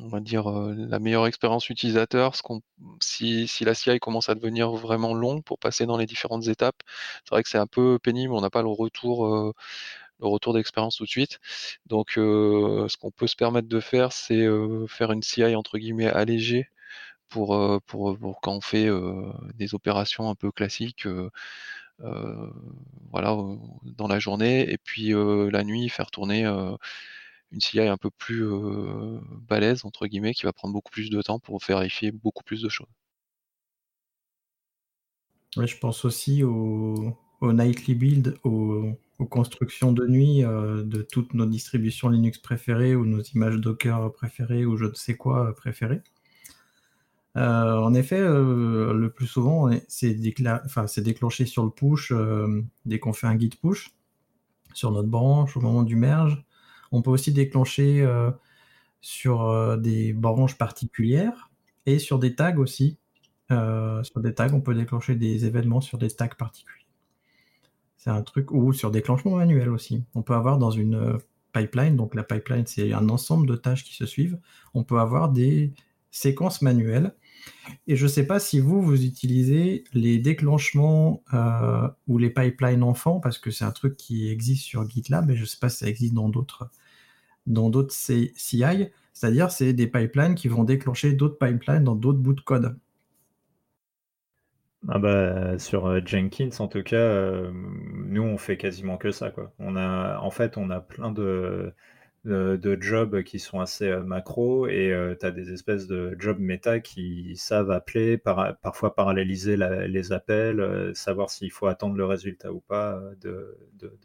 [0.00, 2.34] on va dire, la meilleure expérience utilisateur.
[3.00, 6.80] Si, la CI commence à devenir vraiment long pour passer dans les différentes étapes,
[7.24, 9.26] c'est vrai que c'est un peu pénible, on n'a pas le retour,
[10.20, 11.38] le retour d'expérience tout de suite.
[11.86, 14.46] Donc, ce qu'on peut se permettre de faire, c'est
[14.88, 16.68] faire une CI entre guillemets allégée
[17.28, 17.48] pour
[18.42, 18.88] quand on fait
[19.54, 21.06] des opérations un peu classiques.
[21.98, 23.36] Voilà,
[23.84, 28.46] dans la journée, et puis la nuit, faire tourner une CI un peu plus
[29.48, 32.68] balèze, entre guillemets, qui va prendre beaucoup plus de temps pour vérifier beaucoup plus de
[32.68, 32.88] choses.
[35.56, 38.92] je pense aussi au, nightly build, aux,
[39.30, 44.76] constructions de nuit de toutes nos distributions Linux préférées ou nos images Docker préférées ou
[44.76, 46.02] je ne sais quoi préférées.
[47.34, 52.12] En effet, le plus souvent, c'est déclenché sur le push
[52.84, 53.92] dès qu'on fait un git push
[54.74, 56.44] sur notre branche au moment du merge.
[56.92, 58.30] On peut aussi déclencher euh,
[59.00, 61.50] sur euh, des branches particulières
[61.86, 62.98] et sur des tags aussi.
[63.50, 66.86] Euh, sur des tags, on peut déclencher des événements sur des tags particuliers.
[67.96, 70.04] C'est un truc, ou sur déclenchement manuel aussi.
[70.14, 71.18] On peut avoir dans une
[71.52, 74.38] pipeline, donc la pipeline c'est un ensemble de tâches qui se suivent,
[74.74, 75.72] on peut avoir des
[76.10, 77.14] séquences manuelles.
[77.86, 81.22] Et je ne sais pas si vous, vous utilisez les déclenchements
[82.06, 85.42] ou les pipelines enfants, parce que c'est un truc qui existe sur GitLab, et je
[85.42, 86.70] ne sais pas si ça existe dans d'autres
[87.46, 92.34] dans d'autres CI, c'est-à-dire c'est des pipelines qui vont déclencher d'autres pipelines dans d'autres bouts
[92.34, 92.76] de code.
[94.86, 99.30] Ah bah, sur euh, Jenkins, en tout cas, euh, nous, on fait quasiment que ça.
[99.30, 99.52] Quoi.
[99.58, 101.72] On a, en fait, on a plein de,
[102.28, 106.38] de, jobs qui sont assez euh, macro et euh, tu as des espèces de jobs
[106.38, 112.52] méta qui savent appeler, parfois paralléliser les appels, euh, savoir s'il faut attendre le résultat
[112.52, 113.56] ou pas de,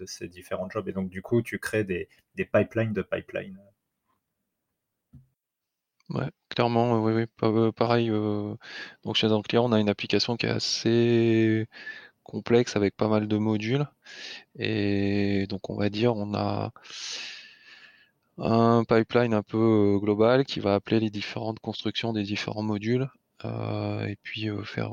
[0.05, 0.87] ces différents jobs.
[0.87, 3.59] Et donc, du coup, tu crées des, pipelines de pipelines.
[6.09, 8.09] Ouais, clairement, oui, oui, pareil.
[8.09, 11.67] donc chez un client, on a une application qui est assez
[12.23, 13.87] complexe avec pas mal de modules.
[14.55, 16.71] Et donc, on va dire, on a
[18.37, 23.09] un pipeline un peu global qui va appeler les différentes constructions des différents modules
[23.43, 24.91] et puis faire,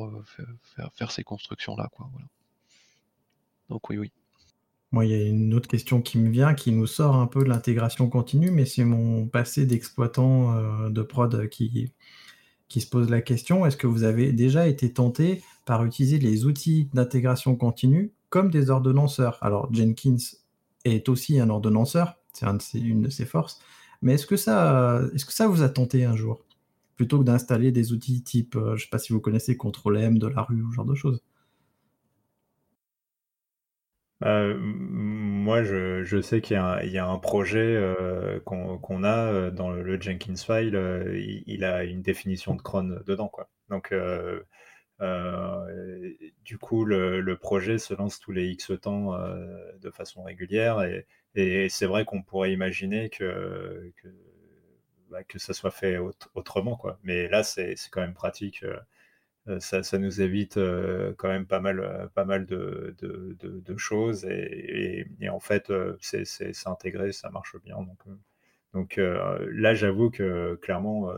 [0.74, 1.88] faire, faire, ces constructions-là.
[1.92, 2.26] Quoi, voilà.
[3.68, 4.12] Donc oui, oui.
[4.92, 7.44] Moi, il y a une autre question qui me vient, qui nous sort un peu
[7.44, 11.92] de l'intégration continue, mais c'est mon passé d'exploitant de prod qui,
[12.68, 13.66] qui se pose la question.
[13.66, 18.70] Est-ce que vous avez déjà été tenté par utiliser les outils d'intégration continue comme des
[18.70, 19.38] ordonnanceurs?
[19.42, 20.16] Alors, Jenkins
[20.84, 23.60] est aussi un ordonnanceur, c'est une de ses forces.
[24.02, 26.44] Mais est-ce que, ça, est-ce que ça vous a tenté un jour?
[26.96, 29.98] Plutôt que d'installer des outils type, euh, je ne sais pas si vous connaissez Control
[29.98, 31.22] M de la rue ou ce genre de choses.
[34.22, 40.36] Euh, moi, je, sais qu'il y, a un projet euh, qu'on, a dans le, Jenkins
[40.36, 40.78] file.
[41.46, 43.48] il, a une définition de cron dedans, quoi.
[43.70, 43.94] Donc,
[46.44, 49.16] du coup, le, projet se lance tous les X temps
[49.80, 50.84] de façon régulière
[51.34, 54.08] et c'est vrai qu'on pourrait imaginer que, que,
[55.10, 55.98] bah, ça soit fait
[56.34, 56.76] autrement.
[56.76, 56.98] Quoi.
[57.02, 58.62] Mais là, c'est quand même pratique.
[58.62, 58.76] Euh,
[59.48, 64.24] euh, ça, ça, nous évite euh, quand même pas mal, pas mal de, de, choses.
[64.26, 67.76] Et, et, en fait, c'est intégré, ça marche bien.
[67.78, 67.98] Donc,
[68.74, 71.10] donc là, j'avoue que clairement,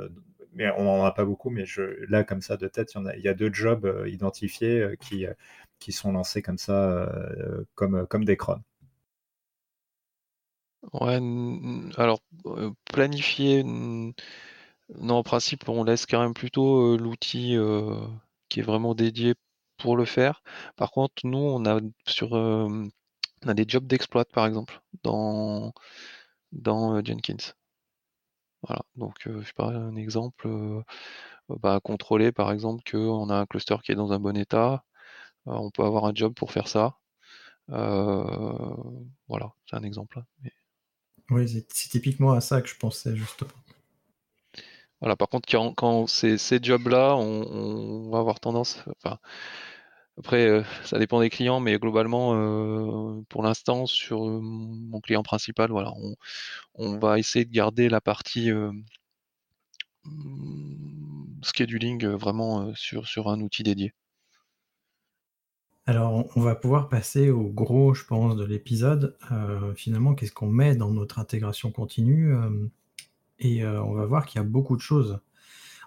[0.54, 3.08] mais on n'en a pas beaucoup, mais je, là, comme ça, de tête, il y,
[3.08, 5.26] a, y a deux jobs identifiés qui,
[5.78, 7.12] qui sont lancés comme ça,
[7.74, 8.62] comme, comme des crônes.
[10.92, 11.20] Ouais,
[11.96, 12.20] alors
[12.92, 17.56] planifier, non, en principe, on laisse quand même plutôt l'outil
[18.48, 19.34] qui est vraiment dédié
[19.78, 20.42] pour le faire.
[20.76, 22.90] Par contre, nous, on a sur, on
[23.46, 25.72] a des jobs d'exploit, par exemple, dans,
[26.52, 27.54] dans Jenkins.
[28.62, 30.48] Voilà, donc je sais pas, un exemple,
[31.48, 34.84] bah, contrôler par exemple qu'on a un cluster qui est dans un bon état,
[35.46, 36.98] on peut avoir un job pour faire ça.
[39.28, 40.18] voilà, c'est un exemple.
[40.20, 40.48] Hein,
[41.30, 43.50] oui, c'est typiquement à ça que je pensais justement.
[45.00, 48.84] Voilà, par contre, quand, ces jobs-là, on, va avoir tendance.
[48.96, 49.18] Enfin,
[50.18, 55.70] après, euh, ça dépend des clients, mais globalement, euh, pour l'instant, sur mon client principal,
[55.70, 55.92] voilà,
[56.74, 58.70] on, va essayer de garder la partie euh,
[61.42, 63.92] scheduling vraiment sur un outil dédié.
[65.86, 69.16] Alors, on va pouvoir passer au gros, je pense, de l'épisode.
[69.74, 72.34] finalement, qu'est-ce qu'on met dans notre intégration continue
[73.40, 75.18] Et on va voir qu'il y a beaucoup de choses.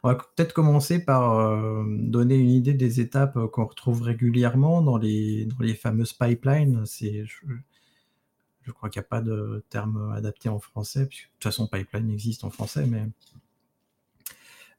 [0.03, 5.47] On va peut-être commencer par donner une idée des étapes qu'on retrouve régulièrement dans les,
[5.81, 6.83] fameuses pipelines.
[6.85, 11.67] Je, crois qu'il n'y a pas de terme adapté en français, puisque de toute façon,
[11.67, 13.07] pipeline existe en français, mais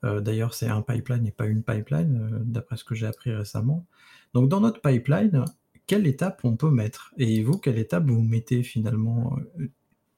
[0.03, 3.87] d'ailleurs, c'est un pipeline et pas une pipeline, d'après ce que j'ai appris récemment.
[4.35, 5.45] Donc dans notre pipeline,
[5.87, 7.15] quelle étape on peut mettre?
[7.17, 9.69] Et vous, quelle étape vous mettez finalement euh,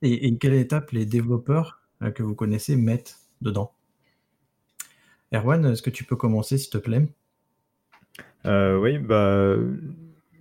[0.03, 3.73] et, quelle étape les développeurs euh, que vous connaissez mettent dedans?
[5.33, 7.07] Erwan, est-ce que tu peux commencer s'il te plaît?
[8.47, 9.57] Euh, Oui, bah,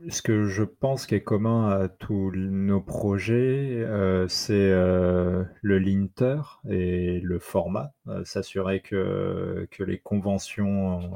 [0.09, 3.85] ce que je pense qui est commun à tous nos projets,
[4.29, 7.93] c'est le linter et le format.
[8.23, 11.11] S'assurer que, que les conventions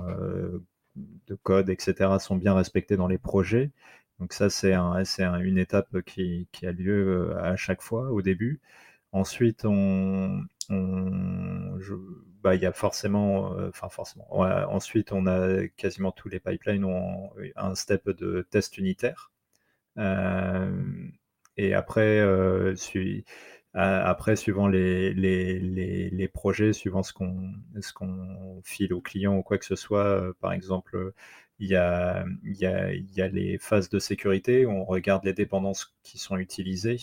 [0.96, 3.72] de code, etc., sont bien respectés dans les projets.
[4.20, 5.04] Donc ça, c'est un,
[5.40, 8.62] une étape qui, a lieu euh, à chaque fois au début.
[9.12, 10.44] Ensuite, on,
[12.42, 14.28] bah, il y a forcément, euh, enfin forcément.
[14.32, 19.32] ensuite, on a quasiment tous les pipelines ont un step de test unitaire.
[19.98, 20.72] Euh,
[21.58, 22.76] et après, euh,
[23.74, 27.54] après, suivant les, les, projets, suivant ce qu'on
[27.96, 31.14] qu'on file au client ou quoi que ce soit, par exemple,
[31.60, 35.96] il y, a, il, y y a les phases de sécurité on regarde les dépendances
[36.04, 36.98] qui sont utilisées,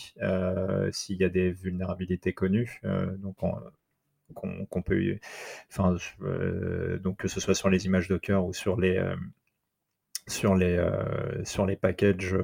[0.93, 2.81] s'il y a des vulnérabilités connues.
[3.19, 3.37] Donc,
[4.35, 5.19] qu'on peut,
[5.71, 5.97] enfin,
[7.01, 9.03] donc que ce soit sur les images Docker ou sur les
[10.27, 10.79] sur les
[11.45, 12.37] sur les packages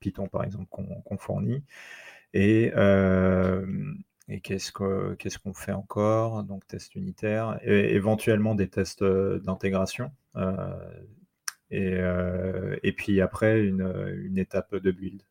[0.00, 1.62] Python par exemple qu'on fournit.
[2.34, 2.70] Et,
[4.42, 6.44] qu'est-ce qu'on fait encore?
[6.44, 10.12] Donc, test unitaire, et éventuellement des tests d'intégration.
[11.70, 15.22] et, puis après, une, étape de build.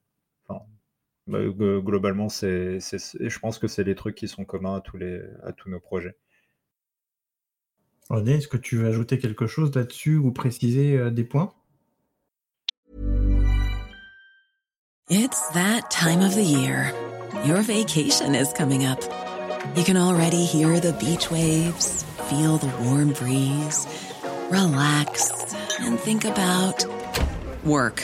[1.27, 5.21] Bah, globalement, c'est, je pense que c'est les trucs qui sont communs à tous, les,
[5.43, 6.15] à tous nos projets.
[8.09, 11.53] René, est-ce que tu veux ajouter quelque chose là-dessus ou préciser des points?
[15.09, 16.93] It's that time of the year.
[17.45, 18.99] Your vacation is coming up.
[19.75, 23.87] You can already hear the beach waves, feel the warm breeze,
[24.49, 25.31] relax,
[25.79, 26.85] and think about
[27.63, 28.03] work.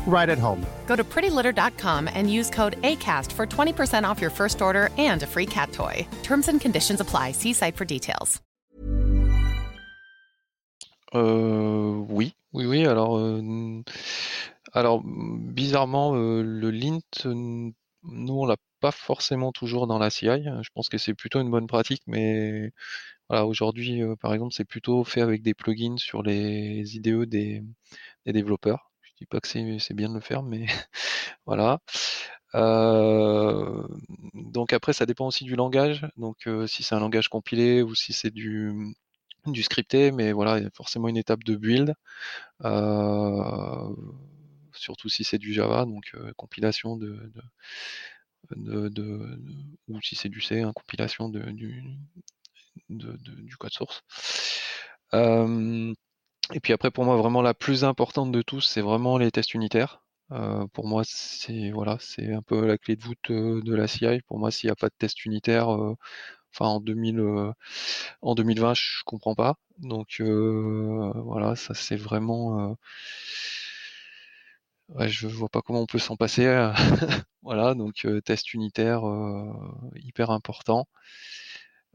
[0.05, 0.65] right at home.
[0.87, 5.27] Go to prettylitter.com and use code ACAST for 20% off your first order and a
[5.27, 6.05] free cat toy.
[6.23, 7.31] Terms and conditions apply.
[7.31, 8.41] See site for details.
[11.13, 12.85] Euh, oui, oui, oui.
[12.85, 13.83] Alors, euh,
[14.73, 20.27] alors bizarrement, euh, le lint, nous, on l'a pas forcément toujours dans la CI.
[20.27, 22.71] Je pense que c'est plutôt une bonne pratique, mais
[23.29, 27.63] voilà, aujourd'hui, euh, par exemple, c'est plutôt fait avec des plugins sur les IDE des,
[28.25, 28.90] des développeurs
[29.21, 30.65] dis pas que c'est bien de le faire, mais
[31.45, 31.79] voilà.
[34.33, 36.05] Donc après, ça dépend aussi du langage.
[36.17, 38.95] Donc si c'est un langage compilé ou si c'est du,
[39.47, 41.93] du scripté, mais voilà, il y a forcément une étape de build.
[44.73, 47.31] Surtout si c'est du Java, donc compilation de,
[48.55, 49.39] de,
[49.87, 51.83] ou si c'est du C, hein, compilation de, du,
[52.89, 54.03] du code source.
[56.53, 59.53] Et puis après, pour moi, vraiment la plus importante de tous, c'est vraiment les tests
[59.53, 60.01] unitaires.
[60.31, 63.87] Euh, pour moi, c'est voilà, c'est un peu la clé de voûte euh, de la
[63.87, 64.21] CI.
[64.27, 65.95] Pour moi, s'il n'y a pas de test unitaire, euh,
[66.53, 67.21] enfin en 2000,
[68.21, 69.55] en 2020, je comprends pas.
[69.79, 72.77] Donc voilà, ça c'est vraiment
[74.89, 76.45] ouais, je vois pas comment on peut s'en passer.
[77.41, 79.01] voilà, donc test unitaire
[79.95, 80.87] hyper important.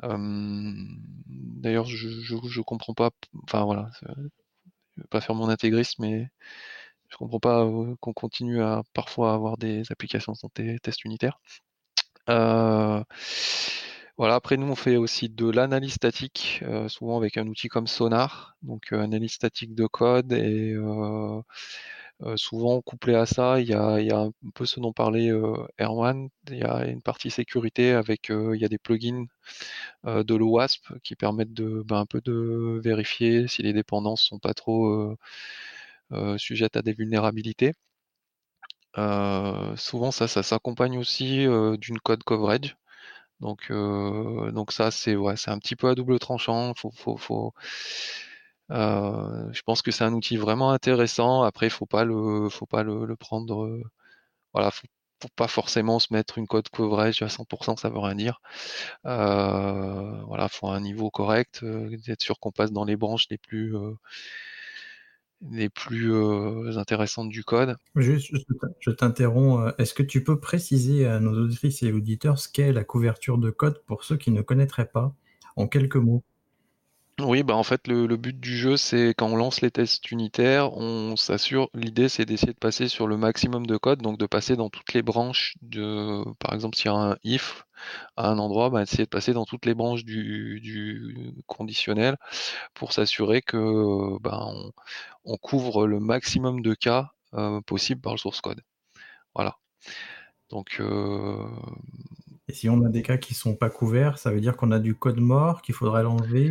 [0.03, 3.11] D'ailleurs, je, je, je, comprends pas.
[3.45, 6.29] Enfin voilà, je vais pas faire mon intégriste, mais
[7.09, 7.67] je comprends pas
[8.01, 11.41] qu'on continue à parfois avoir des applications de santé tests unitaires.
[12.29, 13.03] Euh,
[14.19, 17.87] voilà, après nous on fait aussi de l'analyse statique, euh, souvent avec un outil comme
[17.87, 20.75] Sonar, donc euh, analyse statique de code et
[22.37, 25.31] souvent couplé à ça, il y a, un peu ce dont parlait
[25.81, 29.27] Erwan, il y a une partie sécurité avec il y a des plugins
[30.05, 35.17] de l'OWASP qui permettent de ben, peu de vérifier si les dépendances sont pas trop
[36.39, 37.73] sujettes à des vulnérabilités.
[39.77, 41.47] souvent ça, s'accompagne aussi
[41.79, 42.77] d'une code coverage.
[43.41, 43.71] Donc,
[44.73, 45.15] ça, c'est
[45.49, 46.75] un petit peu à double tranchant.
[48.71, 51.43] Je pense que c'est un outil vraiment intéressant.
[51.43, 53.81] Après, il faut pas le, faut pas le, prendre.
[54.53, 54.87] voilà, faut,
[55.35, 58.41] pas forcément se mettre une code coverage à 100%, ça veut rien dire.
[59.07, 61.65] Euh, voilà, faut un niveau correct,
[62.09, 63.75] être sûr qu'on passe dans les branches les plus
[65.51, 66.15] les plus
[66.79, 67.77] intéressantes du code.
[67.97, 68.33] Juste,
[68.81, 69.75] je t'interromps.
[69.79, 73.51] Est-ce que tu peux préciser à nos auditrices et auditeurs ce qu'est la couverture de
[73.51, 75.15] code pour ceux qui ne connaîtraient pas,
[75.57, 76.25] en quelques mots
[77.21, 80.77] oui, bah en fait le, but du jeu c'est quand on lance les tests unitaires,
[80.77, 84.55] on s'assure, l'idée c'est d'essayer de passer sur le maximum de code, donc de passer
[84.55, 87.65] dans toutes les branches de, par exemple s'il y a un if
[88.17, 92.17] à un endroit, bah, essayer de passer dans toutes les branches du, conditionnel
[92.75, 94.47] pour s'assurer que bah,
[95.25, 98.63] on, couvre le maximum de cas euh, possible par le source code.
[99.35, 99.57] Voilà.
[100.51, 101.47] Donc euh,
[102.49, 104.79] et si on a des cas qui sont pas couverts, ça veut dire qu'on a
[104.79, 106.51] du code mort, qu'il faudrait l'enlever.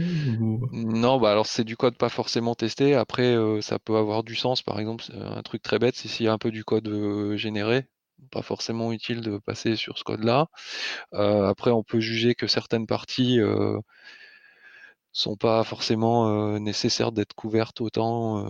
[0.73, 2.95] Non, bah alors c'est du code pas forcément testé.
[2.95, 4.61] Après, euh, ça peut avoir du sens.
[4.61, 7.37] Par exemple, un truc très bête, c'est s'il y a un peu du code euh,
[7.37, 7.87] généré,
[8.29, 10.47] pas forcément utile de passer sur ce code-là.
[11.13, 13.39] Euh, après, on peut juger que certaines parties
[15.15, 18.43] sont pas forcément nécessaires d'être couvertes autant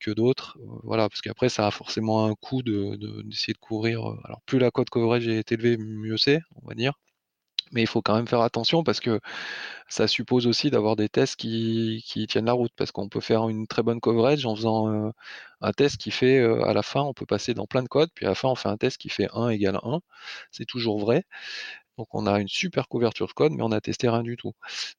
[0.00, 0.58] que d'autres.
[0.82, 4.00] voilà, parce qu'après, ça a forcément un coût de, d'essayer de, couvrir.
[4.24, 6.92] alors, plus la code coverage est élevée, mieux c'est, on va dire.
[7.72, 9.20] Mais il faut quand même faire attention parce que
[9.88, 12.72] ça suppose aussi d'avoir des tests qui, qui tiennent la route.
[12.76, 15.12] Parce qu'on peut faire une très bonne coverage en faisant
[15.60, 18.26] un test qui fait, à la fin, on peut passer dans plein de codes, puis
[18.26, 20.00] à la fin, on fait un test qui fait 1 égale 1.
[20.50, 21.24] C'est toujours vrai.
[21.98, 24.52] Donc on a une super couverture de code, mais on a testé rien du tout.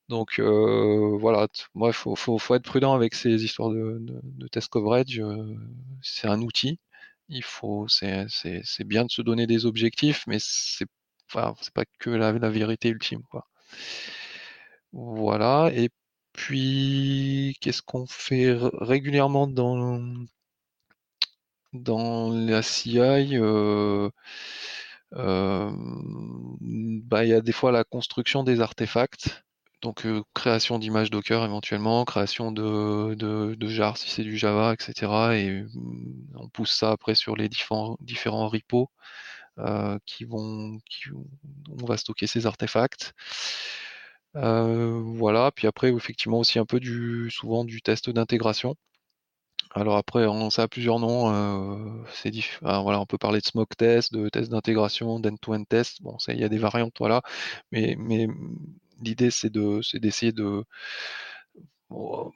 [0.10, 5.20] Donc euh, voilà, moi il faut, être prudent avec ces histoires de, test coverage.
[5.20, 5.56] Euh,
[6.02, 6.80] c'est un outil.
[7.30, 8.28] Il faut, c'est,
[8.86, 10.86] bien de se donner des objectifs, mais c'est
[11.30, 13.24] enfin, c'est pas que la, vérité ultime.
[14.94, 15.72] Voilà.
[15.74, 15.90] Et
[16.34, 20.26] puis qu'est-ce qu'on fait régulièrement dans
[21.74, 24.10] dans la CI euh,
[25.16, 29.44] bah, il y a des fois la construction des artefacts,
[29.82, 35.38] donc euh, création d'images Docker éventuellement, création de, de, jar si c'est du Java, etc.
[35.38, 38.90] Et mm, on pousse ça après sur les différents, différents repos
[39.60, 41.10] euh, qui vont, qui,
[41.82, 43.14] on va stocker ces artefacts.
[44.34, 48.76] voilà, puis après effectivement aussi un peu du souvent du test d'intégration.
[49.72, 51.34] Alors après, ça a plusieurs noms.
[51.34, 56.02] Euh, c'est voilà, on peut parler de smoke test, de test d'intégration, d'end-to-end test.
[56.02, 57.22] Bon, il y a des variantes, voilà.
[57.72, 58.28] Mais, mais
[59.02, 60.64] l'idée, c'est de, c'est d'essayer de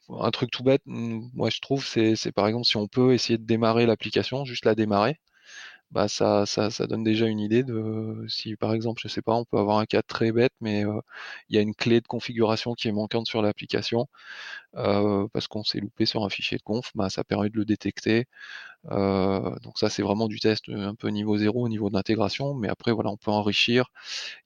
[0.09, 3.45] un truc tout bête, moi je trouve, c'est par exemple si on peut essayer de
[3.45, 5.19] démarrer l'application, juste la démarrer,
[5.91, 9.33] bah ça, ça, ça donne déjà une idée de si par exemple, je sais pas,
[9.35, 10.81] on peut avoir un cas très bête, mais
[11.49, 14.07] il y a une clé de configuration qui est manquante sur l'application
[14.73, 18.25] parce qu'on s'est loupé sur un fichier de conf, bah, ça permet de le détecter.
[18.85, 22.91] Donc ça c'est vraiment du test un peu niveau zéro au niveau d'intégration, mais après
[22.93, 23.87] voilà, on peut enrichir.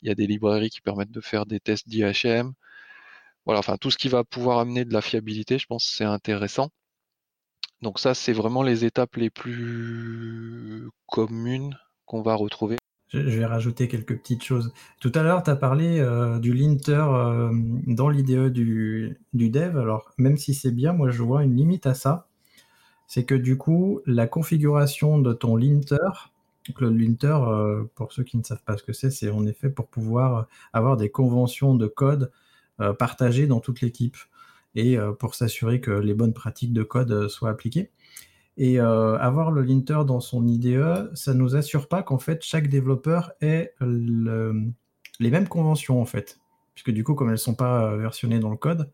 [0.04, 2.54] Il y a des librairies qui permettent de faire des tests d'IHM.
[3.46, 6.70] Voilà, enfin tout ce qui va pouvoir amener de la fiabilité, je pense c'est intéressant.
[7.84, 12.78] Donc ça, c'est vraiment les étapes les plus communes qu'on va retrouver.
[13.10, 14.74] Je vais rajouter quelques petites choses.
[15.02, 17.52] Tout à l'heure, tu as parlé euh, du linter euh,
[17.86, 19.78] dans l'IDE du, dev.
[19.78, 22.28] Alors, même si c'est bien, moi, je vois une limite à ça.
[23.06, 25.98] C'est que du coup, la configuration de ton linter,
[26.80, 29.70] le linter, euh, pour ceux qui ne savent pas ce que c'est, c'est en effet
[29.70, 32.32] pour pouvoir avoir des conventions de code
[32.98, 34.18] partagées dans toute l'équipe
[34.76, 37.92] et euh, pour s'assurer que les bonnes pratiques de code euh, soient appliquées.
[38.58, 42.44] Et euh, avoir le linter dans son IDE, ça ne nous assure pas qu'en fait
[42.44, 46.40] chaque développeur ait les mêmes conventions en fait.
[46.76, 48.92] Puisque du coup, comme elles ne sont pas versionnées dans le code,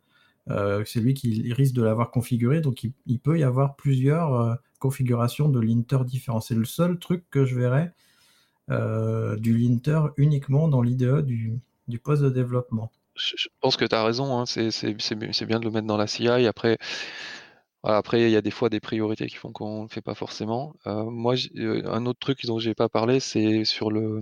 [0.86, 5.60] c'est lui qui risque de l'avoir configuré, donc il, peut y avoir plusieurs configurations de
[5.60, 6.40] linter différents.
[6.40, 7.94] C'est le seul truc que je verrais
[8.70, 11.60] du linter uniquement dans l'IDE du,
[11.90, 12.92] du poste de développement.
[13.20, 16.28] Je, pense que tu as raison, hein, c'est bien de le mettre dans la CI.
[16.48, 16.78] Après,
[17.84, 20.16] après, il y a des fois des priorités qui font qu'on ne le fait pas
[20.16, 20.74] forcément.
[20.86, 24.22] moi, un autre truc dont j'ai pas parlé, c'est sur le,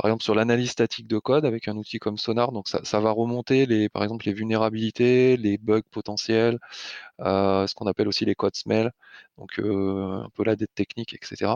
[0.00, 2.52] par exemple sur l'analyse statique de code avec un outil comme Sonar.
[2.52, 6.58] Donc ça, va remonter les, par exemple les vulnérabilités, les bugs potentiels,
[7.20, 8.92] euh, ce qu'on appelle aussi les codes smell,
[9.38, 11.54] donc euh, un peu la dette technique, etc.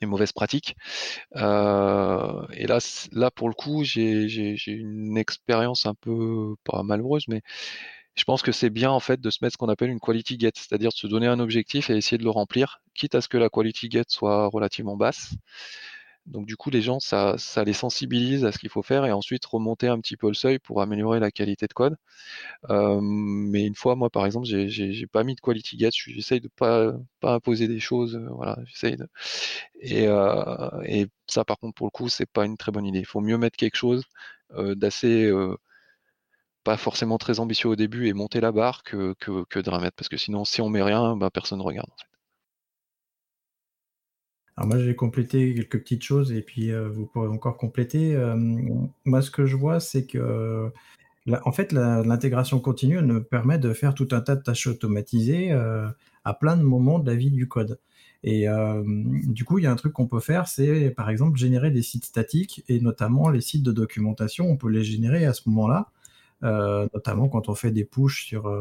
[0.00, 0.76] Les mauvaises pratiques.
[1.36, 2.78] Euh, et là,
[3.12, 7.42] là pour le coup, j'ai une expérience un peu pas malheureuse, mais
[8.18, 10.38] je pense que c'est bien en fait de se mettre ce qu'on appelle une quality
[10.38, 13.28] get, c'est-à-dire de se donner un objectif et essayer de le remplir, quitte à ce
[13.28, 15.34] que la quality get soit relativement basse.
[16.28, 19.44] Donc du coup, les gens, ça, les sensibilise à ce qu'il faut faire et ensuite
[19.46, 21.96] remonter un petit peu le seuil pour améliorer la qualité de code.
[22.70, 25.94] Euh, mais une fois, moi, par exemple, j'ai pas mis de quality gate.
[25.94, 28.16] J'essaye de pas pas imposer des choses.
[28.16, 29.08] Euh, voilà, j'essaye de.
[29.92, 33.00] Euh, et, ça, par contre, pour le coup, c'est pas une très bonne idée.
[33.00, 34.04] Il faut mieux mettre quelque chose
[34.76, 35.30] d'assez
[36.64, 39.96] pas forcément très ambitieux au début et monter la barre que, que, de remettre.
[39.96, 41.90] Parce que sinon, si on met rien, bah, personne ne regarde.
[44.58, 48.16] Alors moi, j'ai complété quelques petites choses et puis euh, vous pourrez encore compléter.
[48.16, 48.34] Euh,
[49.04, 50.72] moi, ce que je vois, c'est que
[51.44, 55.86] en fait, l'intégration continue nous permet de faire tout un tas de tâches automatisées euh,
[56.24, 57.78] à plein de moments de la vie du code.
[58.24, 58.46] Et
[59.28, 61.82] du coup, il y a un truc qu'on peut faire, c'est par exemple générer des
[61.82, 64.50] sites statiques et notamment les sites de documentation.
[64.50, 65.92] On peut les générer à ce moment-là,
[66.42, 68.52] notamment quand on fait des pushes sur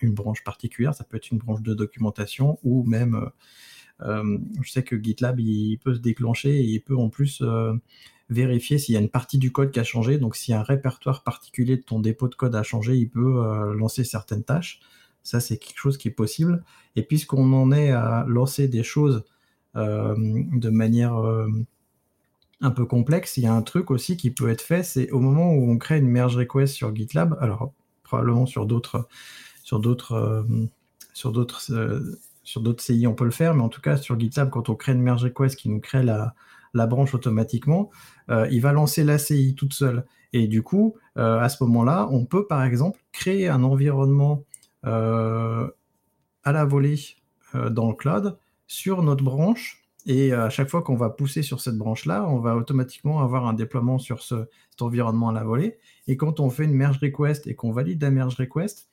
[0.00, 0.94] une branche particulière.
[0.94, 3.28] Ça peut être une branche de documentation ou même euh,
[4.02, 7.74] je sais que GitLab, il peut se déclencher et il peut en plus euh,
[8.28, 10.18] vérifier s'il y a une partie du code qui a changé.
[10.18, 13.74] Donc, si un répertoire particulier de ton dépôt de code a changé, il peut euh,
[13.74, 14.80] lancer certaines tâches.
[15.22, 16.64] Ça, c'est quelque chose qui est possible.
[16.96, 19.24] Et puisqu'on en est à lancer des choses
[19.74, 21.14] de manière
[22.60, 25.20] un peu complexe, il y a un truc aussi qui peut être fait, c'est au
[25.20, 27.72] moment où on crée une merge request sur GitLab, alors
[28.02, 29.06] probablement sur d'autres
[29.62, 30.44] sur d'autres
[31.14, 31.72] sur d'autres
[32.50, 34.74] sur d'autres CI, on peut le faire, mais en tout cas, sur GitLab, quand on
[34.74, 36.34] crée une merge request qui nous crée la,
[36.74, 37.90] branche automatiquement,
[38.28, 40.04] euh, il va lancer la CI toute seule.
[40.32, 44.44] Et du coup, euh, à ce moment-là, on peut par exemple créer un environnement
[44.84, 45.68] euh,
[46.42, 46.98] à la volée
[47.54, 48.36] dans le cloud
[48.66, 49.84] sur notre branche.
[50.06, 53.52] Et à chaque fois qu'on va pousser sur cette branche-là, on va automatiquement avoir un
[53.52, 55.78] déploiement sur ce, cet environnement à la volée.
[56.08, 58.88] Et quand on fait une merge request et qu'on valide la merge request,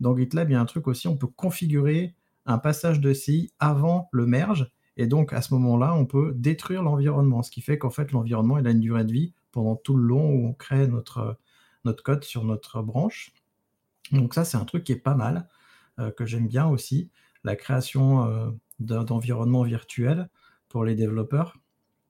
[0.00, 2.14] dans GitLab, il y a un truc aussi, on peut configurer
[2.48, 4.72] un passage de CI avant le merge.
[4.96, 8.58] Et donc, à ce moment-là, on peut détruire l'environnement, ce qui fait qu'en fait, l'environnement,
[8.58, 11.38] il a une durée de vie pendant tout le long où on crée notre,
[11.84, 13.32] notre code sur notre branche.
[14.10, 15.46] Donc ça, c'est un truc qui est pas mal,
[15.98, 17.10] euh, que j'aime bien aussi,
[17.44, 20.28] la création euh, d'environnement virtuel
[20.68, 21.56] pour les développeurs.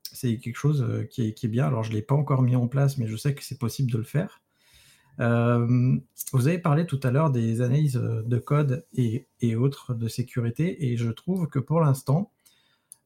[0.05, 1.67] C'est quelque chose euh, qui, est, qui, est, bien.
[1.67, 3.91] Alors, je ne l'ai pas encore mis en place, mais je sais que c'est possible
[3.91, 4.41] de le faire.
[5.21, 5.97] Euh,
[6.33, 10.97] vous avez parlé tout à l'heure des analyses de code et, autres de sécurité, et
[10.97, 12.31] je trouve que pour l'instant,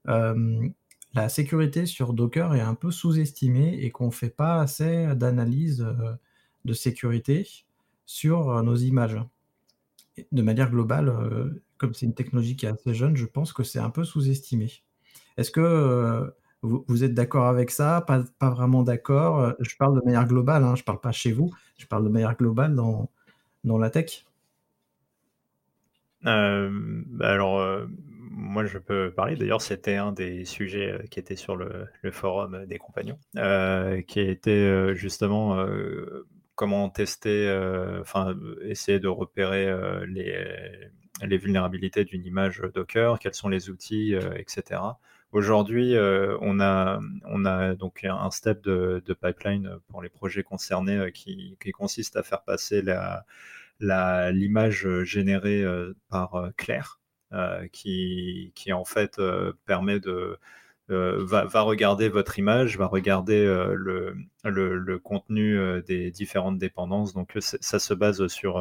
[0.08, 0.68] euh,
[1.14, 5.82] la sécurité sur Docker est un peu sous-estimée et qu'on ne fait pas assez d'analyse
[5.82, 6.12] euh,
[6.64, 7.48] de sécurité
[8.06, 9.18] sur nos images.
[10.32, 11.10] De manière globale,
[11.78, 14.70] comme c'est une technologie qui est assez jeune, je pense que c'est un peu sous-estimé.
[15.38, 16.32] Est-ce que
[16.62, 19.40] vous, êtes d'accord avec ça pas, vraiment d'accord?
[19.40, 22.04] Euh, Je parle de manière globale, hein, je ne parle pas chez vous, je parle
[22.04, 23.10] de manière globale dans,
[23.64, 24.24] dans la tech.
[26.24, 26.70] Euh,
[27.06, 27.86] bah alors, euh,
[28.30, 29.34] moi je peux parler.
[29.36, 33.18] D'ailleurs, c'était un des sujets qui était sur le, le forum des compagnons,
[34.06, 35.66] qui était justement
[36.54, 37.50] comment tester,
[38.00, 39.66] enfin, essayer de repérer
[40.06, 40.46] les,
[41.22, 44.80] les vulnérabilités d'une image Docker, quels sont les outils, etc.
[45.32, 50.98] Aujourd'hui, euh, on, a, on a donc un step de, pipeline pour les projets concernés
[50.98, 52.82] euh, qui, consiste à faire passer
[53.80, 57.00] l'image générée euh, par Claire,
[57.72, 59.18] qui, en fait
[59.64, 60.38] permet de
[60.90, 63.76] euh, va, regarder votre image, va regarder euh,
[64.44, 67.14] le, contenu euh, des différentes dépendances.
[67.14, 68.60] Donc ça se base sur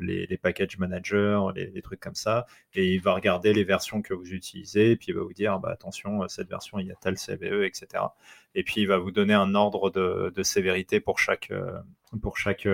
[0.00, 4.12] les, les, package managers, les, trucs comme ça, et il va regarder les versions que
[4.12, 6.94] vous utilisez, et puis il va vous dire bah, attention, cette version il y a
[6.94, 8.04] tel CVE, etc.
[8.54, 11.50] Et puis il va vous donner un ordre de, sévérité pour chaque
[12.20, 12.66] pour chaque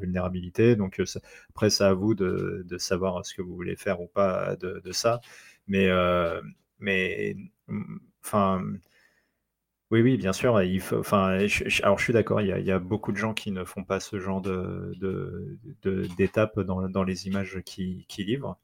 [0.00, 0.74] vulnérabilité.
[0.74, 1.02] Donc
[1.50, 4.92] après, c'est à vous de, savoir ce que vous voulez faire ou pas de, de
[4.92, 5.20] ça.
[5.68, 5.88] Mais,
[6.82, 7.36] mais
[8.24, 8.62] enfin,
[9.90, 10.62] Oui, oui, bien sûr.
[10.62, 11.38] Il faut, enfin,
[11.82, 14.18] alors je suis d'accord, il, y a beaucoup de gens qui ne font pas ce
[14.18, 14.92] genre de,
[16.16, 18.58] d'étapes dans, dans les images qu'ils qui livrent.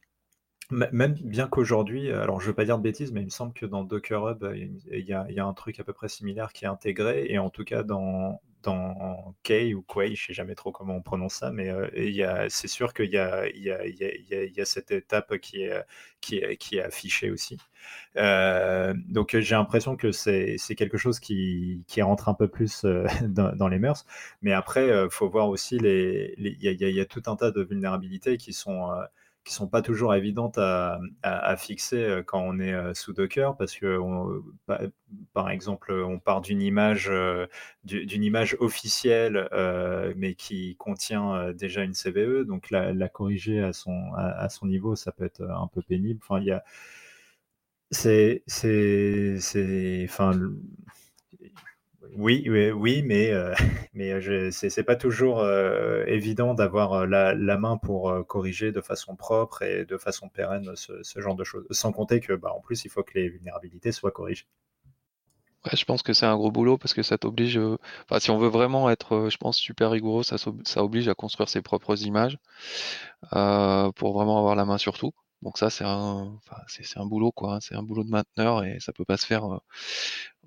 [0.71, 3.55] Même bien qu'aujourd'hui, alors je ne veux pas dire de bêtises, mais il me semble
[3.55, 6.09] que dans Docker Hub, il y, a, il y a un truc à peu près
[6.09, 10.32] similaire qui est intégré, et en tout cas dans, dans Kay ou Quay, je sais
[10.32, 15.38] jamais trop comment on prononce ça, mais euh, c'est sûr qu'il y a, cette étape
[15.38, 15.84] qui est,
[16.32, 17.59] est affichée aussi.
[18.16, 23.68] Euh, donc j'ai l'impression que c'est quelque chose qui, rentre un peu plus euh, dans,
[23.68, 24.06] les mœurs,
[24.42, 28.52] mais après, il faut voir aussi il y, a tout un tas de vulnérabilités qui
[28.52, 28.90] sont
[29.49, 33.57] qui sont pas toujours évidentes à, à, fixer euh, quand on est euh, sous Docker
[33.57, 33.99] parce que
[35.32, 37.46] par exemple on part d'une image euh,
[37.84, 39.49] d'une image officielle
[40.16, 44.94] mais qui contient déjà une CVE donc la, la corriger à son à, son niveau
[44.96, 46.20] ça peut être un peu pénible.
[46.22, 46.62] Enfin il y a
[47.90, 50.32] c'est c'est c'est enfin
[52.16, 53.54] oui, oui, mais, euh,
[53.94, 59.62] mais euh, c'est pas toujours euh, évident d'avoir la, main pour corriger de façon propre
[59.62, 61.66] et de façon pérenne ce, genre de choses.
[61.70, 64.46] Sans compter que, bah, en plus, il faut que les vulnérabilités soient corrigées.
[65.64, 67.59] Ouais, je pense que c'est un gros boulot parce que ça t'oblige,
[68.04, 71.48] enfin, si on veut vraiment être, je pense, super rigoureux, ça, ça oblige à construire
[71.48, 72.38] ses propres images
[73.30, 75.12] pour vraiment avoir la main sur tout.
[75.43, 77.55] Donc ça, c'est un, c'est, un boulot quoi.
[77.57, 77.59] Hein.
[77.61, 79.45] C'est un boulot de mainteneur et ça peut pas se faire.
[79.45, 79.59] Euh,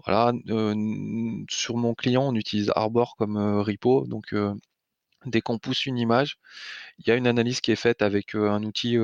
[0.06, 0.34] voilà.
[0.50, 4.06] Euh, sur mon client, on utilise Arbor comme euh, repo.
[4.08, 4.36] Donc
[5.26, 6.38] dès qu'on pousse une image,
[7.00, 8.98] il y a une analyse qui est faite avec un outil.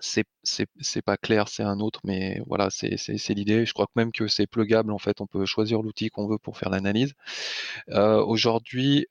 [0.00, 3.66] c'est, pas clair, c'est un autre, mais voilà, c'est l'idée.
[3.66, 4.92] Je crois que même que c'est plugable.
[4.92, 7.14] En fait, on peut choisir l'outil qu'on veut pour faire l'analyse.
[7.88, 9.06] aujourd'hui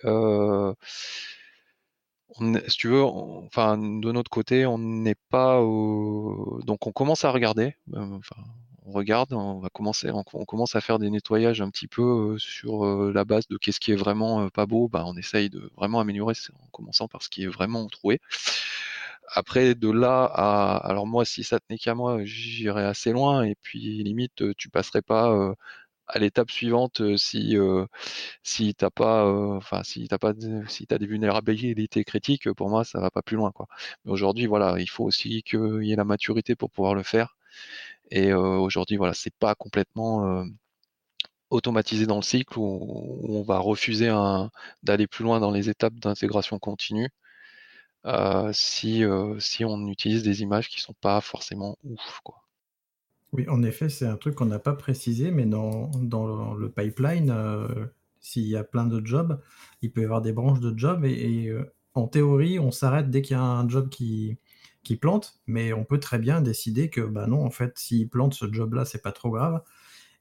[2.67, 7.75] si tu veux, de notre côté, on n'est pas donc on commence à regarder.
[7.93, 8.19] Euh,
[8.87, 12.03] on regarde, on va commencer, on, commence à faire des nettoyages un petit peu
[12.33, 14.87] euh, sur euh, la base de qu'est-ce qui est vraiment pas beau.
[14.87, 18.19] Bah, on essaye de vraiment améliorer en commençant par ce qui est vraiment troué.
[19.33, 23.43] Après, de là à, alors moi, si ça tenait qu'à moi, j'irais assez loin.
[23.43, 25.55] Et puis, limite, tu passerais pas
[26.07, 27.57] à l'étape suivante si
[28.43, 29.25] si t'as pas
[29.57, 30.33] enfin si t'as pas
[30.67, 33.67] si t'as des vulnérabilités critiques pour moi ça va pas plus loin quoi.
[34.05, 37.37] Mais aujourd'hui voilà il faut aussi qu'il y ait la maturité pour pouvoir le faire.
[38.11, 40.45] Et aujourd'hui voilà c'est pas complètement
[41.49, 44.11] automatisé dans le cycle où, on va refuser
[44.83, 47.09] d'aller plus loin dans les étapes d'intégration continue
[48.53, 49.03] si
[49.39, 52.44] si on utilise des images qui sont pas forcément ouf quoi
[53.33, 57.31] oui, en effet, c'est un truc qu'on n'a pas précisé, mais dans, dans le pipeline,
[57.31, 57.67] euh,
[58.19, 59.41] s'il y a plein de jobs,
[59.81, 63.21] il peut y avoir des branches de jobs et, euh, en théorie, on s'arrête dès
[63.21, 64.37] qu'il y a un job qui,
[65.01, 68.51] plante, mais on peut très bien décider que bah non, en fait, s'il plante ce
[68.51, 69.61] job-là, c'est pas trop grave.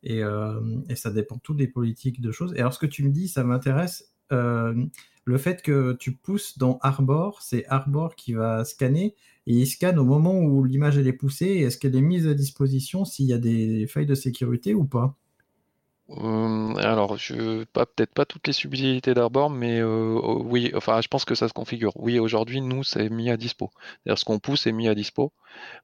[0.02, 2.52] Et, euh, et, ça dépend tout des politiques de choses.
[2.54, 4.12] Et alors, ce que tu me dis, ça m'intéresse.
[4.30, 9.14] le fait que tu pousses dans Arbor, c'est Arbor qui va scanner
[9.46, 11.46] et il scanne au moment où l'image est poussée.
[11.46, 15.16] Est-ce qu'elle est mise à disposition s'il y a des failles de sécurité ou pas?
[16.08, 21.00] Hum, alors, je pas peut-être pas toutes les subtilités d'Arbor, mais euh, oh, oui, enfin,
[21.00, 21.92] je pense que ça se configure.
[21.96, 23.70] Oui, aujourd'hui, nous, c'est mis à dispo.
[24.04, 25.32] C'est-à-dire, ce qu'on pousse est mis à dispo.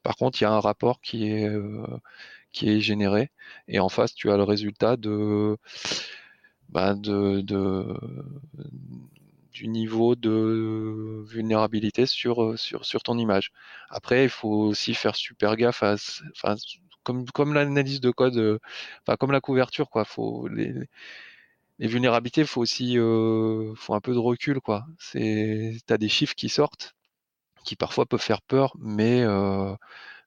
[0.03, 1.87] Par contre, il y a un rapport qui est euh,
[2.53, 3.31] qui est généré,
[3.69, 5.57] et en face, tu as le résultat de
[6.69, 7.85] bah, de, de
[9.53, 13.51] du niveau de vulnérabilité sur, euh, sur, sur ton image.
[13.91, 15.95] Après, il faut aussi faire super gaffe à,
[16.37, 16.55] enfin,
[17.03, 18.59] comme, comme l'analyse de code, euh,
[19.07, 20.05] enfin, comme la couverture, quoi.
[20.05, 20.73] Faut les,
[21.79, 24.87] les vulnérabilités, faut aussi, euh, faut un peu de recul, quoi.
[24.99, 26.95] C'est, t'as des chiffres qui sortent,
[27.65, 29.25] qui parfois peuvent faire peur, mais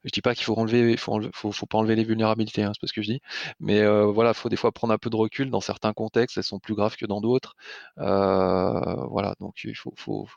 [0.04, 1.20] je dis pas qu'il faut enlever, faut,
[1.68, 3.22] pas enlever les vulnérabilités, hein, c'est pas ce que je dis.
[3.60, 5.50] Mais euh, voilà, faut des fois prendre un peu de recul.
[5.50, 7.56] Dans certains contextes, elles sont plus graves que dans d'autres.
[8.00, 10.28] Euh, voilà, donc il faut,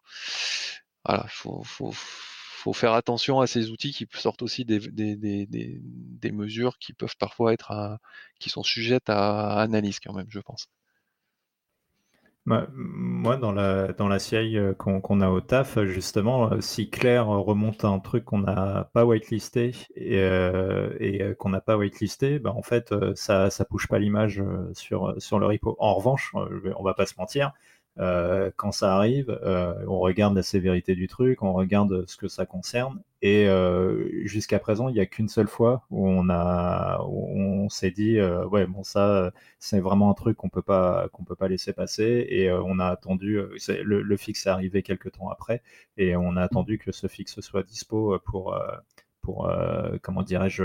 [2.75, 7.71] faire attention à ces outils qui sortent aussi des, des mesures qui peuvent parfois être,
[7.71, 7.99] à,
[8.41, 10.69] qui sont sujettes à analyse quand même, je pense.
[12.47, 17.27] Moi, dans la, dans la CI euh, qu'on a au taf, justement, euh, si Claire
[17.27, 22.63] remonte un truc qu'on n'a pas whitelisté et, euh, qu'on n'a pas whitelisté, bah, en
[22.63, 24.45] fait, ça ne bouge pas l'image
[24.75, 25.77] sur, sur le repo.
[25.81, 27.53] En revanche, on va pas se mentir,
[27.99, 32.29] euh, quand ça arrive, euh, on regarde la sévérité du truc, on regarde ce que
[32.29, 37.01] ça concerne, et euh, jusqu'à présent, il n'y a qu'une seule fois où on a,
[37.09, 41.37] on s'est dit, ouais, bon ça, c'est vraiment un truc qu'on peut pas, qu'on peut
[41.37, 45.63] pas laisser passer, et on a attendu, le, le, fixe est arrivé quelques temps après,
[45.97, 48.55] et on a attendu que ce fixe soit dispo pour
[49.27, 49.51] pour
[50.03, 50.65] comment dirais-je,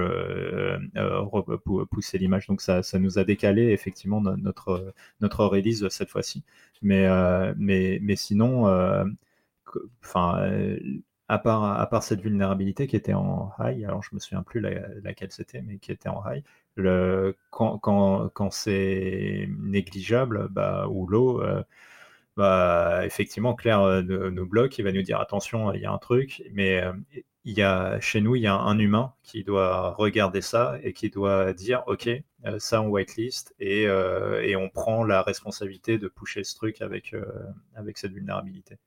[1.89, 2.47] pousser l'image.
[2.47, 6.43] Donc ça, ça nous a décalé effectivement notre, notre release cette fois-ci.
[6.83, 7.07] Mais,
[7.57, 8.67] mais, mais sinon,
[10.03, 10.77] enfin
[11.27, 14.59] à part, à part cette vulnérabilité qui était en high, alors je me souviens plus
[14.59, 16.43] laquelle c'était, mais qui était en high,
[16.75, 21.63] le, quand, quand, quand c'est négligeable bah, ou low, euh,
[22.37, 25.97] bah, effectivement, Claire euh, nous, bloque, il va nous dire attention, il y a un
[25.97, 26.93] truc, mais euh,
[27.45, 30.93] il y a, chez nous, il y a un humain qui doit regarder ça et
[30.93, 32.09] qui doit dire ok,
[32.59, 37.15] ça on whitelist et, et on prend la responsabilité de pusher ce truc avec,
[37.75, 38.77] avec cette vulnérabilité.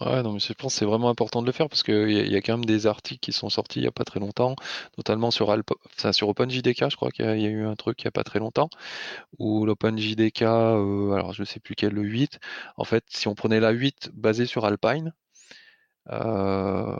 [0.00, 2.30] Ouais, non, mais je pense que c'est vraiment important de le faire parce qu'il y,
[2.30, 4.54] y a quand même des articles qui sont sortis il n'y a pas très longtemps,
[4.96, 5.52] notamment sur,
[6.12, 8.38] sur OpenJDK, je crois qu'il y, a eu un truc il n'y a pas très
[8.38, 8.70] longtemps,
[9.38, 12.38] où l'OpenJDK, euh, alors je ne sais plus quel, le 8,
[12.76, 15.14] en fait, si on prenait la 8 basée sur Alpine,
[16.10, 16.96] euh,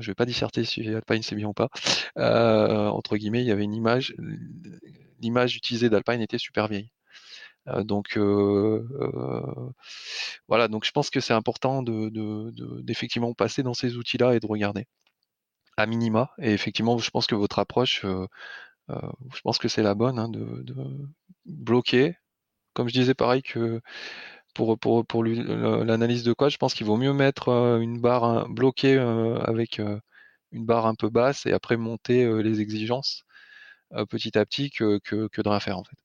[0.00, 1.68] je vais pas disserter si Alpine c'est bien ou pas,
[2.18, 4.14] euh, entre guillemets, il y avait une image,
[5.20, 6.90] l'image utilisée d'Alpine était super vieille.
[7.68, 9.70] Euh, donc euh, euh,
[10.48, 12.10] voilà, donc je pense que c'est important de,
[12.82, 14.86] d'effectivement passer dans ces outils-là et de regarder
[15.76, 16.30] à minima.
[16.38, 18.04] Et effectivement, je pense que votre approche,
[18.88, 20.64] je pense que c'est la bonne, hein, de,
[21.46, 22.16] bloquer.
[22.74, 23.80] Comme je disais, pareil que
[24.54, 28.98] pour, pour, pour l'analyse de code, je pense qu'il vaut mieux mettre une barre bloquée
[28.98, 29.80] avec
[30.52, 33.24] une barre un peu basse et après monter les exigences
[34.08, 35.96] petit à petit que, que, de rien faire en fait.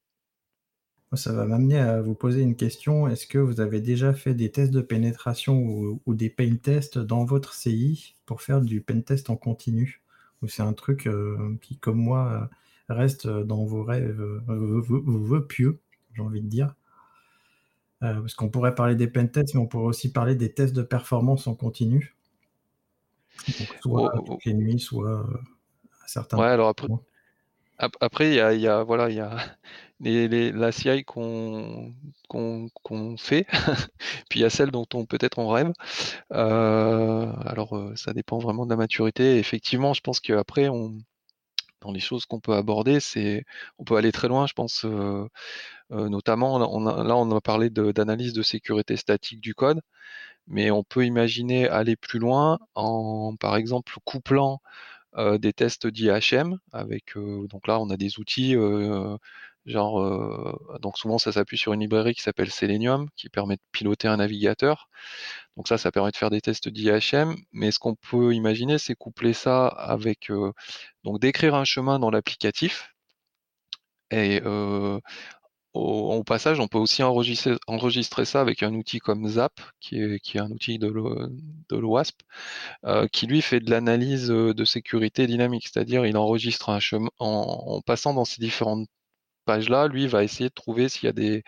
[1.16, 3.08] Ça va m'amener à vous poser une question.
[3.08, 7.26] Est-ce que vous avez déjà fait des tests de pénétration ou, des pain tests dans
[7.26, 10.04] votre CI pour faire du pen test en continu?
[10.44, 12.50] Ou c'est un truc euh, qui, comme moi,
[12.90, 15.80] reste dans vos rêves, euh, vos, vos, pieux,
[16.14, 16.76] j'ai envie de dire
[18.04, 20.74] euh, Parce qu'on pourrait parler des pen tests, mais on pourrait aussi parler des tests
[20.74, 22.16] de performance en continu.
[23.82, 25.26] soit oh, oh, toutes les nuits, soit
[26.04, 26.88] à certains Ouais, alors après,
[28.02, 29.38] après, il y a, y a, voilà, il y a
[30.02, 31.94] les, la CI qu'on
[33.18, 33.46] fait,
[34.30, 35.72] puis il y a celle dont on peut-être on rêve.
[36.34, 39.38] Euh, alors, euh, ça dépend vraiment de la maturité.
[39.38, 40.98] effectivement, je pense qu'après, on,
[41.82, 43.46] dans les choses qu'on peut aborder, c'est,
[43.78, 44.48] on peut aller très loin.
[44.48, 44.86] Je pense,
[45.90, 46.68] notamment, là,
[47.16, 49.82] on a parlé d'analyse de, sécurité statique du code,
[50.48, 54.62] mais on peut imaginer aller plus loin en, par exemple, couplant
[55.18, 58.56] des tests d'IHM avec donc là on a des outils
[59.68, 63.62] euh, genre donc souvent ça s'appuie sur une librairie qui s'appelle Selenium qui permet de
[63.72, 64.90] piloter un navigateur.
[65.58, 68.96] Donc ça ça permet de faire des tests d'IHM, mais ce qu'on peut imaginer c'est
[68.96, 70.32] coupler ça avec
[71.04, 72.94] donc d'écrire un chemin dans l'applicatif.
[74.12, 74.42] Et
[75.74, 80.20] au, passage, on peut aussi enregistrer, enregistrer, ça avec un outil comme Zap, qui est,
[80.20, 80.88] qui est un outil de
[81.72, 82.22] l'OWASP,
[82.86, 87.10] euh, qui lui fait de l'analyse euh, de sécurité dynamique, c'est-à-dire il enregistre un chemin
[87.20, 88.88] en, passant dans ces différentes
[89.50, 91.44] pages-là, lui va essayer de trouver s'il y a des,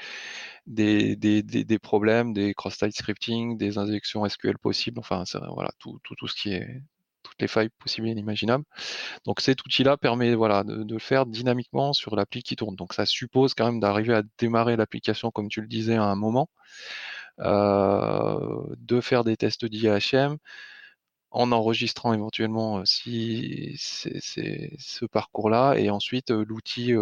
[0.65, 5.23] des, problèmes, des cross-site scripting, des injections SQL possibles, enfin
[5.53, 6.81] voilà, tout, tout, tout ce qui est
[7.23, 8.63] toutes les failles possibles et inimaginables.
[9.25, 12.75] Donc cet outil-là permet voilà, de, faire dynamiquement sur l'appli qui tourne.
[12.75, 16.15] Donc ça suppose quand même d'arriver à démarrer l'application comme tu le disais à un
[16.15, 16.49] moment,
[17.39, 20.37] euh, de faire des tests d'IHM
[21.31, 26.93] en enregistrant éventuellement si c'est ce parcours-là et ensuite l'outil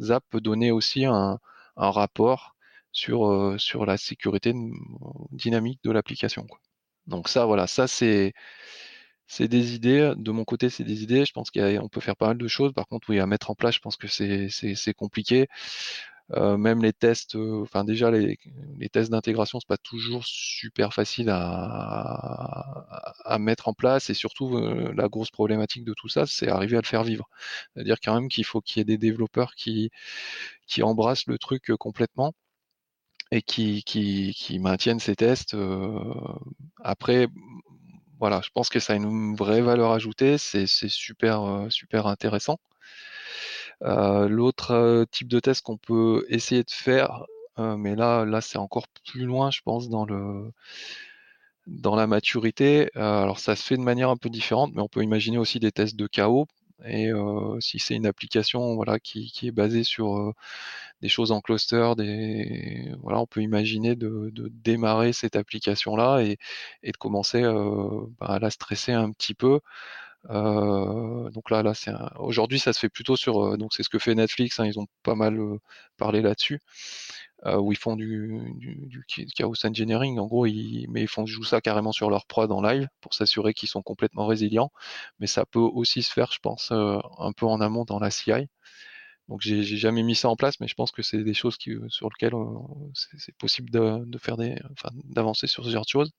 [0.00, 1.38] Zap peut donner aussi un,
[1.76, 2.54] rapport
[2.92, 4.54] sur, sur la sécurité
[5.32, 6.46] dynamique de l'application.
[7.06, 8.32] Donc ça, voilà, ça c'est
[9.26, 10.12] c'est des idées.
[10.16, 11.24] De mon côté, c'est des idées.
[11.24, 12.72] Je pense qu'on peut faire pas mal de choses.
[12.74, 15.48] Par contre, oui, à mettre en place, je pense que c'est compliqué.
[16.34, 18.38] Euh, même les tests, euh, enfin déjà les,
[18.90, 22.88] tests d'intégration, c'est pas toujours super facile à,
[23.38, 24.10] mettre en place.
[24.10, 27.28] Et surtout, euh, la grosse problématique de tout ça, c'est arriver à le faire vivre.
[27.74, 29.90] C'est-à-dire quand même qu'il faut qu'il y ait des développeurs qui,
[30.66, 32.34] qui embrassent le truc complètement
[33.30, 35.56] et qui, qui, qui maintiennent ces tests.
[36.82, 37.28] après,
[38.22, 42.58] voilà, je pense que ça a une vraie valeur ajoutée, c'est super, euh, super intéressant.
[43.82, 47.24] Euh, l'autre euh, type de test qu'on peut essayer de faire,
[47.58, 50.50] mais là, là c'est encore plus loin, je pense, dans le
[51.66, 52.90] dans la maturité.
[52.96, 55.72] alors ça se fait de manière un peu différente, mais on peut imaginer aussi des
[55.72, 56.46] tests de chaos.
[56.84, 57.10] Et
[57.60, 60.34] si c'est une application voilà, qui, qui est basée sur
[61.02, 64.32] des choses en cluster, des, voilà, on peut imaginer de,
[64.64, 66.38] démarrer cette application-là et,
[66.82, 69.60] et, de commencer euh, bah, à la stresser un petit peu.
[70.30, 73.42] Euh, donc là, là, c'est aujourd'hui, ça se fait plutôt sur.
[73.44, 74.60] Euh, donc c'est ce que fait Netflix.
[74.60, 75.58] Hein, ils ont pas mal euh,
[75.96, 76.60] parlé là-dessus.
[77.44, 79.04] où ils font du,
[79.36, 82.62] chaos engineering, en gros, ils, mais ils font jouer ça carrément sur leur prod en
[82.62, 84.70] live pour s'assurer qu'ils sont complètement résilients.
[85.18, 88.48] Mais ça peut aussi se faire, je pense, un peu en amont dans la CI.
[89.28, 91.56] Donc j'ai jamais mis ça en place, mais je pense que c'est des choses
[91.88, 92.34] sur lesquelles
[92.94, 96.12] c'est possible de faire des, enfin, d'avancer sur ce genre de choses.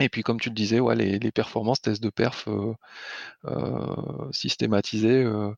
[0.00, 2.74] Et puis, comme tu le disais, les, performances, tests de perf euh,
[3.46, 5.52] euh, systématisés, euh,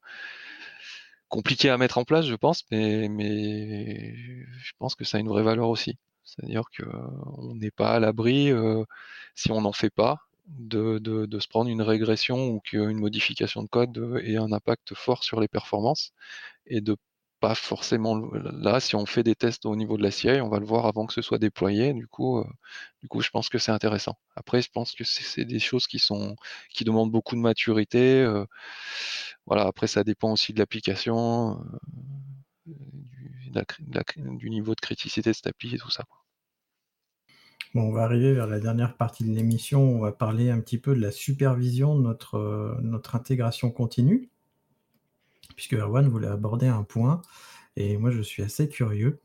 [1.28, 5.42] compliqués à mettre en place, je pense, mais, je pense que ça a une vraie
[5.42, 5.98] valeur aussi.
[6.24, 8.52] C'est-à-dire qu'on n'est pas à l'abri,
[9.34, 13.62] si on n'en fait pas, de, de, de, se prendre une régression ou qu'une modification
[13.62, 16.12] de code ait un impact fort sur les performances
[16.66, 16.96] et de
[17.40, 18.80] pas forcément là.
[18.80, 21.06] Si on fait des tests au niveau de la CI, on va le voir avant
[21.06, 21.94] que ce soit déployé.
[21.94, 22.44] Du coup, euh,
[23.00, 24.16] du coup, je pense que c'est intéressant.
[24.36, 26.36] Après, je pense que c'est des choses qui sont
[26.70, 28.22] qui demandent beaucoup de maturité.
[28.22, 28.44] Euh,
[29.46, 29.66] voilà.
[29.66, 31.64] Après, ça dépend aussi de l'application,
[32.66, 33.62] euh,
[34.36, 36.04] du, niveau de criticité de cette appli et tout ça.
[37.74, 39.82] Bon, on va arriver vers la dernière partie de l'émission.
[39.82, 44.30] On va parler un petit peu de la supervision de notre, notre intégration continue
[45.56, 47.22] puisque Erwan voulait aborder un point,
[47.76, 49.20] et moi je suis assez curieux,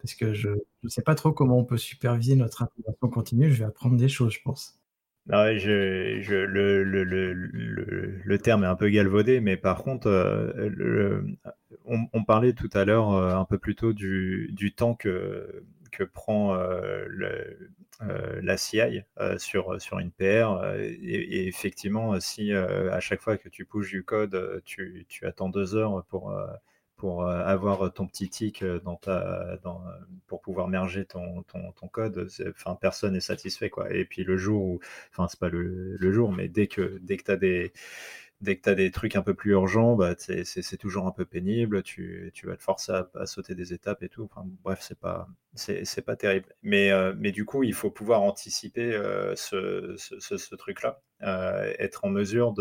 [0.00, 0.50] parce que je
[0.82, 4.08] ne sais pas trop comment on peut superviser notre intégration continue, je vais apprendre des
[4.08, 4.78] choses, je pense.
[5.30, 7.34] Ah je, le, le, le,
[8.24, 11.20] le, terme est un peu galvaudé, mais par contre, euh,
[11.84, 15.64] on, on, parlait tout à l'heure euh, un peu plus tôt du, du temps que,
[15.90, 16.56] que prend
[18.00, 19.02] la CI
[19.38, 20.74] sur, sur une PR.
[20.78, 25.74] Et, effectivement, si à chaque fois que tu pushes du code, tu, tu attends deux
[25.74, 26.32] heures pour
[26.98, 29.80] pour avoir ton petit tic dans ta, dans,
[30.26, 32.28] pour pouvoir merger ton, ton, ton code,
[32.80, 33.70] personne n'est satisfait.
[33.70, 33.92] Quoi.
[33.94, 34.80] Et puis le jour où,
[35.12, 37.72] enfin, c'est pas le, le, jour, mais dès que, dès que tu as des,
[38.40, 41.24] dès que tu as des trucs un peu plus urgents, bah, c'est toujours un peu
[41.24, 44.28] pénible, tu, vas te forcer à, sauter des étapes et tout.
[44.62, 45.28] Bref, c'est pas,
[46.04, 46.54] pas terrible.
[46.62, 52.10] Mais, euh, mais du coup, il faut pouvoir anticiper euh, ce, truc-là, euh, être en
[52.10, 52.52] mesure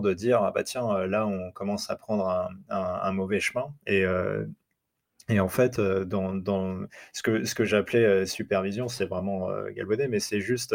[0.00, 3.72] de dire ah bah tiens là on commence à prendre un, mauvais chemin
[5.30, 10.40] et en fait, dans, ce que, ce que j'appelais supervision, c'est vraiment galvaudé, mais c'est
[10.40, 10.74] juste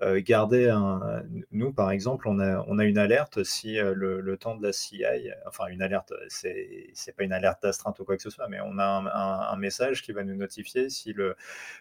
[0.00, 1.22] garder un.
[1.50, 5.04] Nous, par exemple, on a, on a une alerte si le, temps de la CI,
[5.46, 8.60] enfin une alerte, c'est, c'est pas une alerte d'astreinte ou quoi que ce soit, mais
[8.64, 11.36] on a un, message qui va nous notifier si le,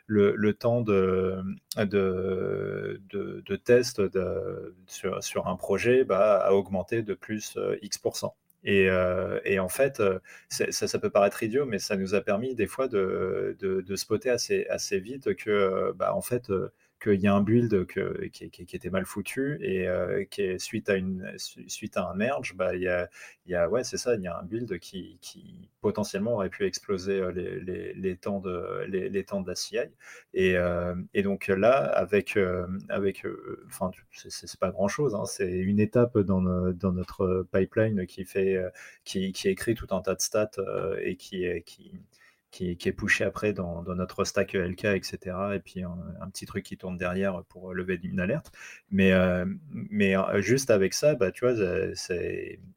[0.08, 1.42] le, temps de,
[3.64, 4.02] test
[4.88, 8.36] sur, un projet bah, a augmenté de plus X%.
[8.64, 12.56] Et, euh, et, en fait, euh, ça, peut paraître idiot, mais ça nous a permis
[12.56, 16.52] des fois de, de, de spotter assez, assez vite que, euh, bah, en fait,
[17.00, 21.34] qu'il y a un build qui, était mal foutu et euh, qui suite à une
[21.38, 24.44] suite à un merge, bah il y a, ouais c'est ça, il y a un
[24.44, 25.20] build qui,
[25.82, 29.78] potentiellement aurait pu exploser euh, les, les, les temps de les, temps de la CI
[30.34, 32.38] et, euh, et donc là avec
[32.90, 33.26] avec
[33.68, 38.58] enfin c'est pas grand chose, hein, c'est une étape dans, dans notre pipeline qui fait
[39.06, 40.52] qui, qui écrit tout un tas de stats
[41.02, 41.46] et qui
[42.52, 45.38] qui, est poussé après dans, notre stack LK, etc.
[45.56, 48.52] Et puis un, petit truc qui tourne derrière pour lever une alerte.
[48.90, 51.56] Mais, euh, mais euh, juste avec ça, bah, tu vois,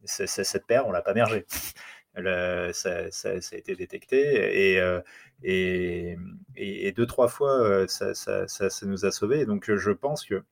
[0.05, 1.47] cette paire, on l'a pas mergé.
[2.15, 5.01] ça, a été détecté et, euh,
[5.43, 6.17] et,
[6.57, 9.47] et, deux, trois fois, ça, ça, ça, nous a sauvés.
[9.47, 10.43] Donc, je pense que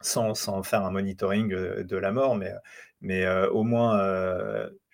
[0.00, 2.52] sans, sans, faire un monitoring de la mort, mais,
[3.00, 3.98] mais au moins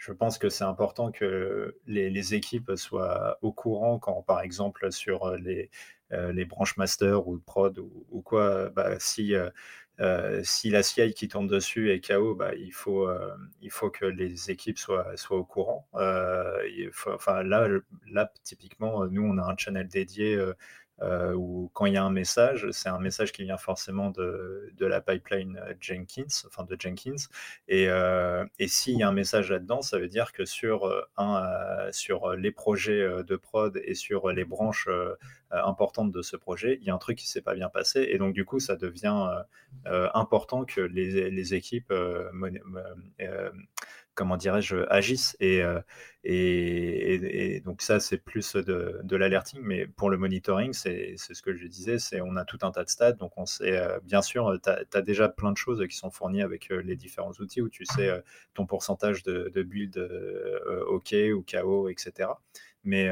[0.01, 5.27] je pense que c'est important que les, équipes soient au courant quand, par exemple, sur
[5.27, 5.71] euh, les,
[6.13, 11.29] euh, les branches master ou prod ou, quoi, bah, si, euh, si la CI qui
[11.29, 13.11] tourne dessus est KO, bah, il, faut,
[13.61, 15.87] il faut que les équipes soient, soient au courant.
[15.93, 17.69] enfin, là,
[18.11, 20.39] là, typiquement, nous, on a un channel dédié
[21.03, 24.73] euh, ou quand il y a un message, c'est un message qui vient forcément de,
[24.77, 27.17] de, la pipeline Jenkins, enfin de Jenkins.
[27.69, 31.03] Et, euh, et s'il y a un message là-dedans, ça veut dire que sur, euh,
[31.17, 34.89] un, sur les projets de prod et sur les branches
[35.51, 38.07] importantes de ce projet, il y a un truc qui ne s'est pas bien passé.
[38.11, 39.29] Et donc, du coup, ça devient
[39.85, 41.93] important que les, les équipes
[44.21, 45.35] comment dirais-je, agissent.
[45.41, 45.81] Euh,
[46.25, 51.41] et, et, donc ça, c'est plus de, de l'alerting, mais pour le monitoring, c'est ce
[51.41, 53.99] que je disais, c'est on a tout un tas de stats, donc on sait, euh,
[54.03, 57.33] bien sûr, tu as, déjà plein de choses qui sont fournies avec euh, les différents
[57.41, 58.11] outils où tu sais
[58.53, 59.97] ton pourcentage de, de build
[60.89, 62.29] OK ou KO, etc.
[62.85, 63.09] Mais,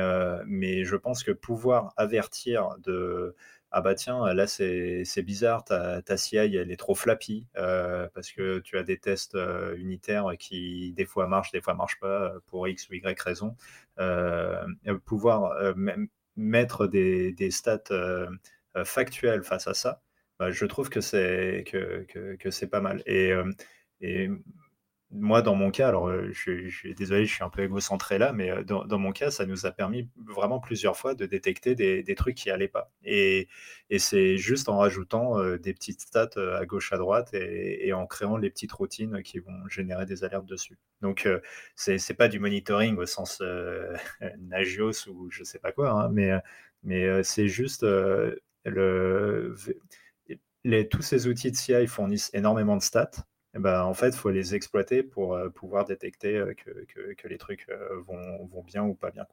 [0.47, 3.35] mais je pense que pouvoir avertir de
[3.71, 8.61] ah bah tiens, là c'est bizarre, ta, ta CI elle est trop flappy parce que
[8.61, 9.37] tu as des tests
[9.77, 13.57] unitaires qui des fois marchent, des fois marchent pas pour X ou Y raison.
[15.05, 15.75] pouvoir
[16.37, 17.85] mettre des, des stats
[18.85, 20.03] factuelles face à ça,
[20.39, 23.03] bah, je trouve que c'est que, que, que pas mal.
[23.07, 23.33] Et
[25.11, 28.33] moi, dans mon cas, alors euh, je, suis désolé, je suis un peu égocentré là,
[28.35, 32.15] mais euh, dans, mon cas, ça nous a permis vraiment plusieurs fois de détecter des,
[32.15, 32.93] trucs qui allaient pas.
[33.05, 33.49] Et,
[33.99, 38.37] c'est juste en rajoutant euh, des petites stats à gauche, à droite et, en créant
[38.37, 40.79] les petites routines qui vont générer des alertes dessus.
[41.01, 41.27] Donc,
[41.75, 43.43] c'est pas du monitoring au sens
[44.39, 46.11] Nagios ou je sais pas quoi, hein,
[46.83, 47.83] mais, c'est juste
[48.65, 49.57] le,
[50.65, 53.11] les, tous ces outils de CI fournissent énormément de stats
[53.59, 57.67] ben, en fait, il faut les exploiter pour euh, pouvoir détecter euh, que, les trucs
[57.69, 59.27] euh, vont, bien ou pas bien.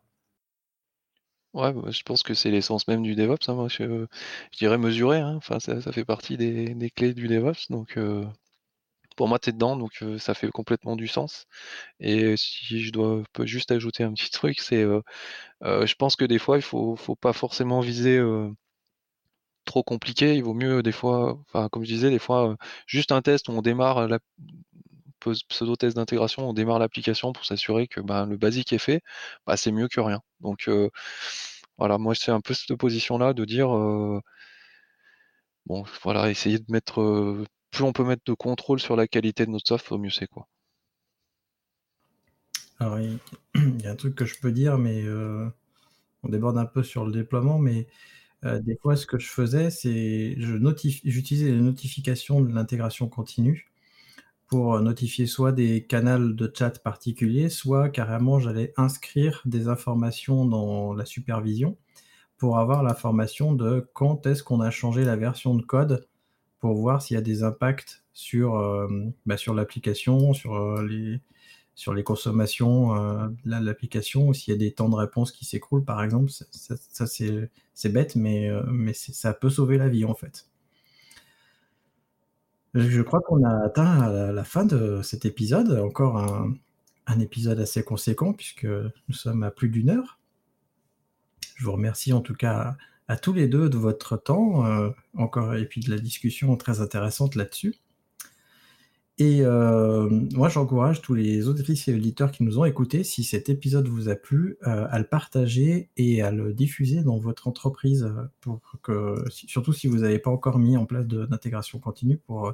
[1.53, 3.49] Ouais, bah, je pense que c'est l'essence même du DevOps.
[3.49, 4.05] Hein, je,
[4.57, 5.19] dirais mesurer.
[5.19, 5.35] Hein.
[5.37, 7.69] Enfin, ça, fait partie des, clés du DevOps.
[7.69, 7.97] Donc,
[9.15, 11.47] pour moi, tu es dedans, donc ça fait complètement du sens.
[11.99, 14.83] Et si je dois juste ajouter un petit truc, c'est
[15.61, 18.19] je pense que des fois, il faut, faut pas forcément viser
[19.65, 22.55] trop compliqué, il vaut mieux des fois, enfin comme je disais, des fois
[22.87, 24.19] juste un test où on démarre la
[25.49, 29.01] pseudo-test d'intégration, on démarre l'application pour s'assurer que ben, le basique est fait,
[29.47, 30.21] bah, c'est mieux que rien.
[30.39, 30.69] Donc
[31.77, 33.69] voilà, moi c'est un peu cette position-là de dire
[35.65, 39.51] bon voilà, essayer de mettre plus on peut mettre de contrôle sur la qualité de
[39.51, 40.47] notre soft, au mieux c'est quoi.
[42.79, 43.19] Alors il
[43.83, 45.03] y a un truc que je peux dire, mais
[46.23, 47.87] on déborde un peu sur le déploiement, mais
[48.45, 50.57] euh, des fois, ce que je faisais, c'est je
[51.05, 53.71] j'utilisais les notifications de l'intégration continue
[54.47, 60.93] pour notifier soit des canaux de chat particuliers, soit carrément j'allais inscrire des informations dans
[60.93, 61.77] la supervision
[62.37, 66.07] pour avoir l'information de quand est-ce qu'on a changé la version de code
[66.59, 68.87] pour voir s'il y a des impacts sur, euh,
[69.25, 71.19] bah, sur l'application, sur euh, les,
[71.75, 75.43] sur les consommations euh, de l'application, ou s'il y a des temps de réponse qui
[75.43, 78.63] s'écroulent, par exemple, ça, c'est bête, mais, euh,
[78.93, 80.47] ça peut sauver la vie en fait.
[82.73, 88.33] Je crois qu'on a atteint la, fin de cet épisode, encore un, épisode assez conséquent
[88.33, 90.19] puisque nous sommes à plus d'une heure.
[91.55, 92.75] Je vous remercie en tout cas
[93.07, 96.81] à, tous les deux de votre temps, euh, encore et puis de la discussion très
[96.81, 97.75] intéressante là-dessus.
[99.17, 103.47] Et euh, moi, j'encourage tous les auditrices et auditeurs qui nous ont écoutés, si cet
[103.47, 108.03] épisode vous a plu, euh, à le partager et à le diffuser dans votre entreprise,
[108.03, 112.53] euh, pour que, surtout si vous n'avez pas encore mis en place d'intégration continue, pour,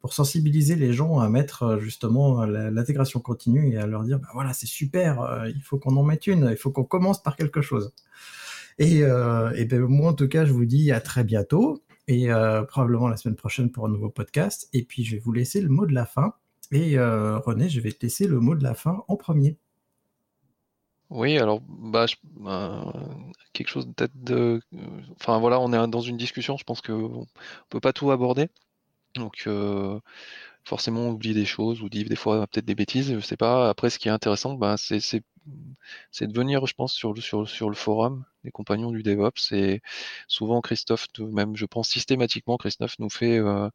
[0.00, 4.52] pour sensibiliser les gens à mettre justement l'intégration continue et à leur dire, bah voilà,
[4.52, 7.94] c'est super, il faut qu'on en mette une, il faut qu'on commence par quelque chose.
[8.78, 12.62] Et, et ben, moi, en tout cas, je vous dis à très bientôt et euh,
[12.62, 14.68] probablement la semaine prochaine pour un nouveau podcast.
[14.72, 16.34] Et puis, je vais vous laisser le mot de la fin.
[16.72, 19.56] Et euh, René, je vais te laisser le mot de la fin en premier.
[21.10, 22.06] Oui, alors, bah,
[22.40, 22.92] bah
[23.52, 24.60] quelque chose peut-être de.
[25.20, 27.26] Enfin, voilà, on est dans une discussion, je pense qu'on ne
[27.70, 28.48] peut pas tout aborder.
[29.14, 30.00] Donc, euh,
[30.66, 33.70] forcément, on oublie des choses, ou dit des fois peut-être des bêtises, je sais pas.
[33.70, 37.68] Après, ce qui est intéressant, bah, c'est de venir, je pense, sur le, sur, sur
[37.70, 39.52] le forum des compagnons du DevOps.
[39.52, 39.80] Et
[40.28, 43.70] souvent, Christophe, même je pense systématiquement, Christophe nous fait euh,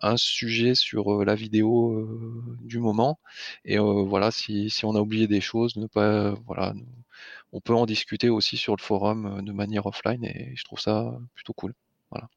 [0.00, 3.18] un sujet sur euh, la vidéo euh, du moment.
[3.64, 6.74] Et voilà, si, si, on a oublié des choses, ne pas, voilà,
[7.52, 10.24] on peut en discuter aussi sur le forum de manière offline.
[10.24, 11.74] Et je trouve ça plutôt cool.
[12.10, 12.28] Voilà.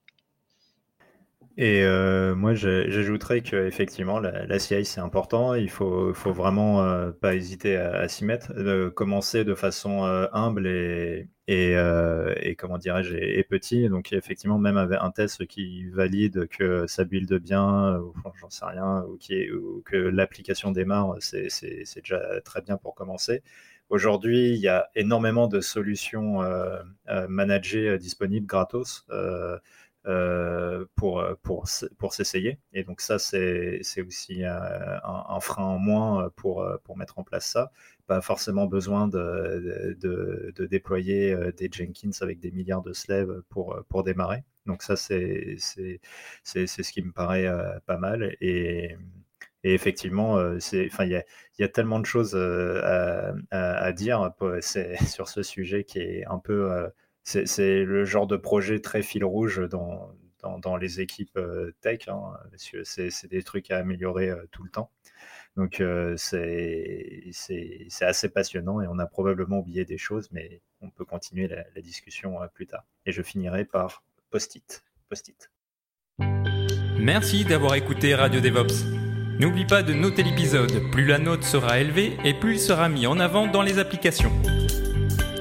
[1.56, 5.54] Et euh, moi, j'ajouterais qu'effectivement, la, la CI, c'est important.
[5.54, 8.54] Il faut, faut vraiment euh, pas hésiter à, s'y mettre.
[8.54, 13.88] De commencer de façon euh, humble et, comment dirais-je, et, petit.
[13.88, 18.66] Donc, effectivement, même avec un test qui valide que ça build bien, ou j'en sais
[18.66, 19.20] rien, ou,
[19.56, 21.49] ou que l'application démarre, c'est
[21.95, 23.43] déjà très bien pour commencer.
[23.89, 26.39] Aujourd'hui, il y a énormément de solutions
[27.28, 29.06] managées disponibles gratos.
[30.06, 31.66] Euh, pour, euh, pour,
[31.97, 32.60] pour s'essayer.
[32.74, 37.45] Et donc ça, c'est aussi euh, un, frein en moins pour, pour mettre en place
[37.45, 37.72] ça.
[38.06, 43.82] Pas forcément besoin de, de, de, déployer des Jenkins avec des milliards de slaves pour,
[43.88, 44.43] pour démarrer.
[44.66, 47.47] Donc ça, c'est ce qui me paraît
[47.86, 48.36] pas mal.
[48.41, 48.97] Et,
[49.64, 50.38] et effectivement,
[50.74, 51.24] il y a,
[51.60, 54.32] y a, tellement de choses à, à, dire
[55.08, 56.89] sur ce sujet qui est un peu
[57.24, 60.13] c'est le genre de projet très fil rouge dans,
[60.59, 62.34] dans, les équipes euh, tech, hein,
[62.84, 64.91] c'est des trucs à améliorer euh, tout le temps.
[65.55, 67.32] Donc euh, c'est
[68.01, 72.38] assez passionnant et on a probablement oublié des choses, mais on peut continuer la, discussion
[72.53, 72.86] plus tard.
[73.05, 74.84] Et je finirai par post-it.
[75.09, 75.51] Post-it.
[76.99, 78.86] Merci d'avoir écouté Radio DevOps.
[79.39, 83.07] N'oublie pas de noter l'épisode, plus la note sera élevée et plus il sera mis
[83.07, 84.32] en avant dans les applications.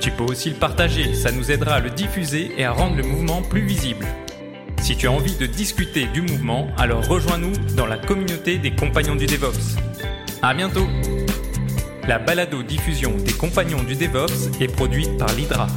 [0.02, 3.04] Tu peux aussi le partager, ça nous aidera à le diffuser et à rendre le
[3.04, 4.04] mouvement plus visible.
[4.82, 9.14] Si tu as envie de discuter du mouvement, alors rejoins-nous dans la communauté des compagnons
[9.14, 9.76] du DevOps.
[10.42, 10.88] À bientôt
[12.08, 15.68] La balado-diffusion des compagnons du DevOps est produite par l'Hydra.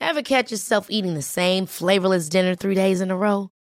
[0.00, 3.53] Ever catch yourself eating the same flavorless dinner three days in a row?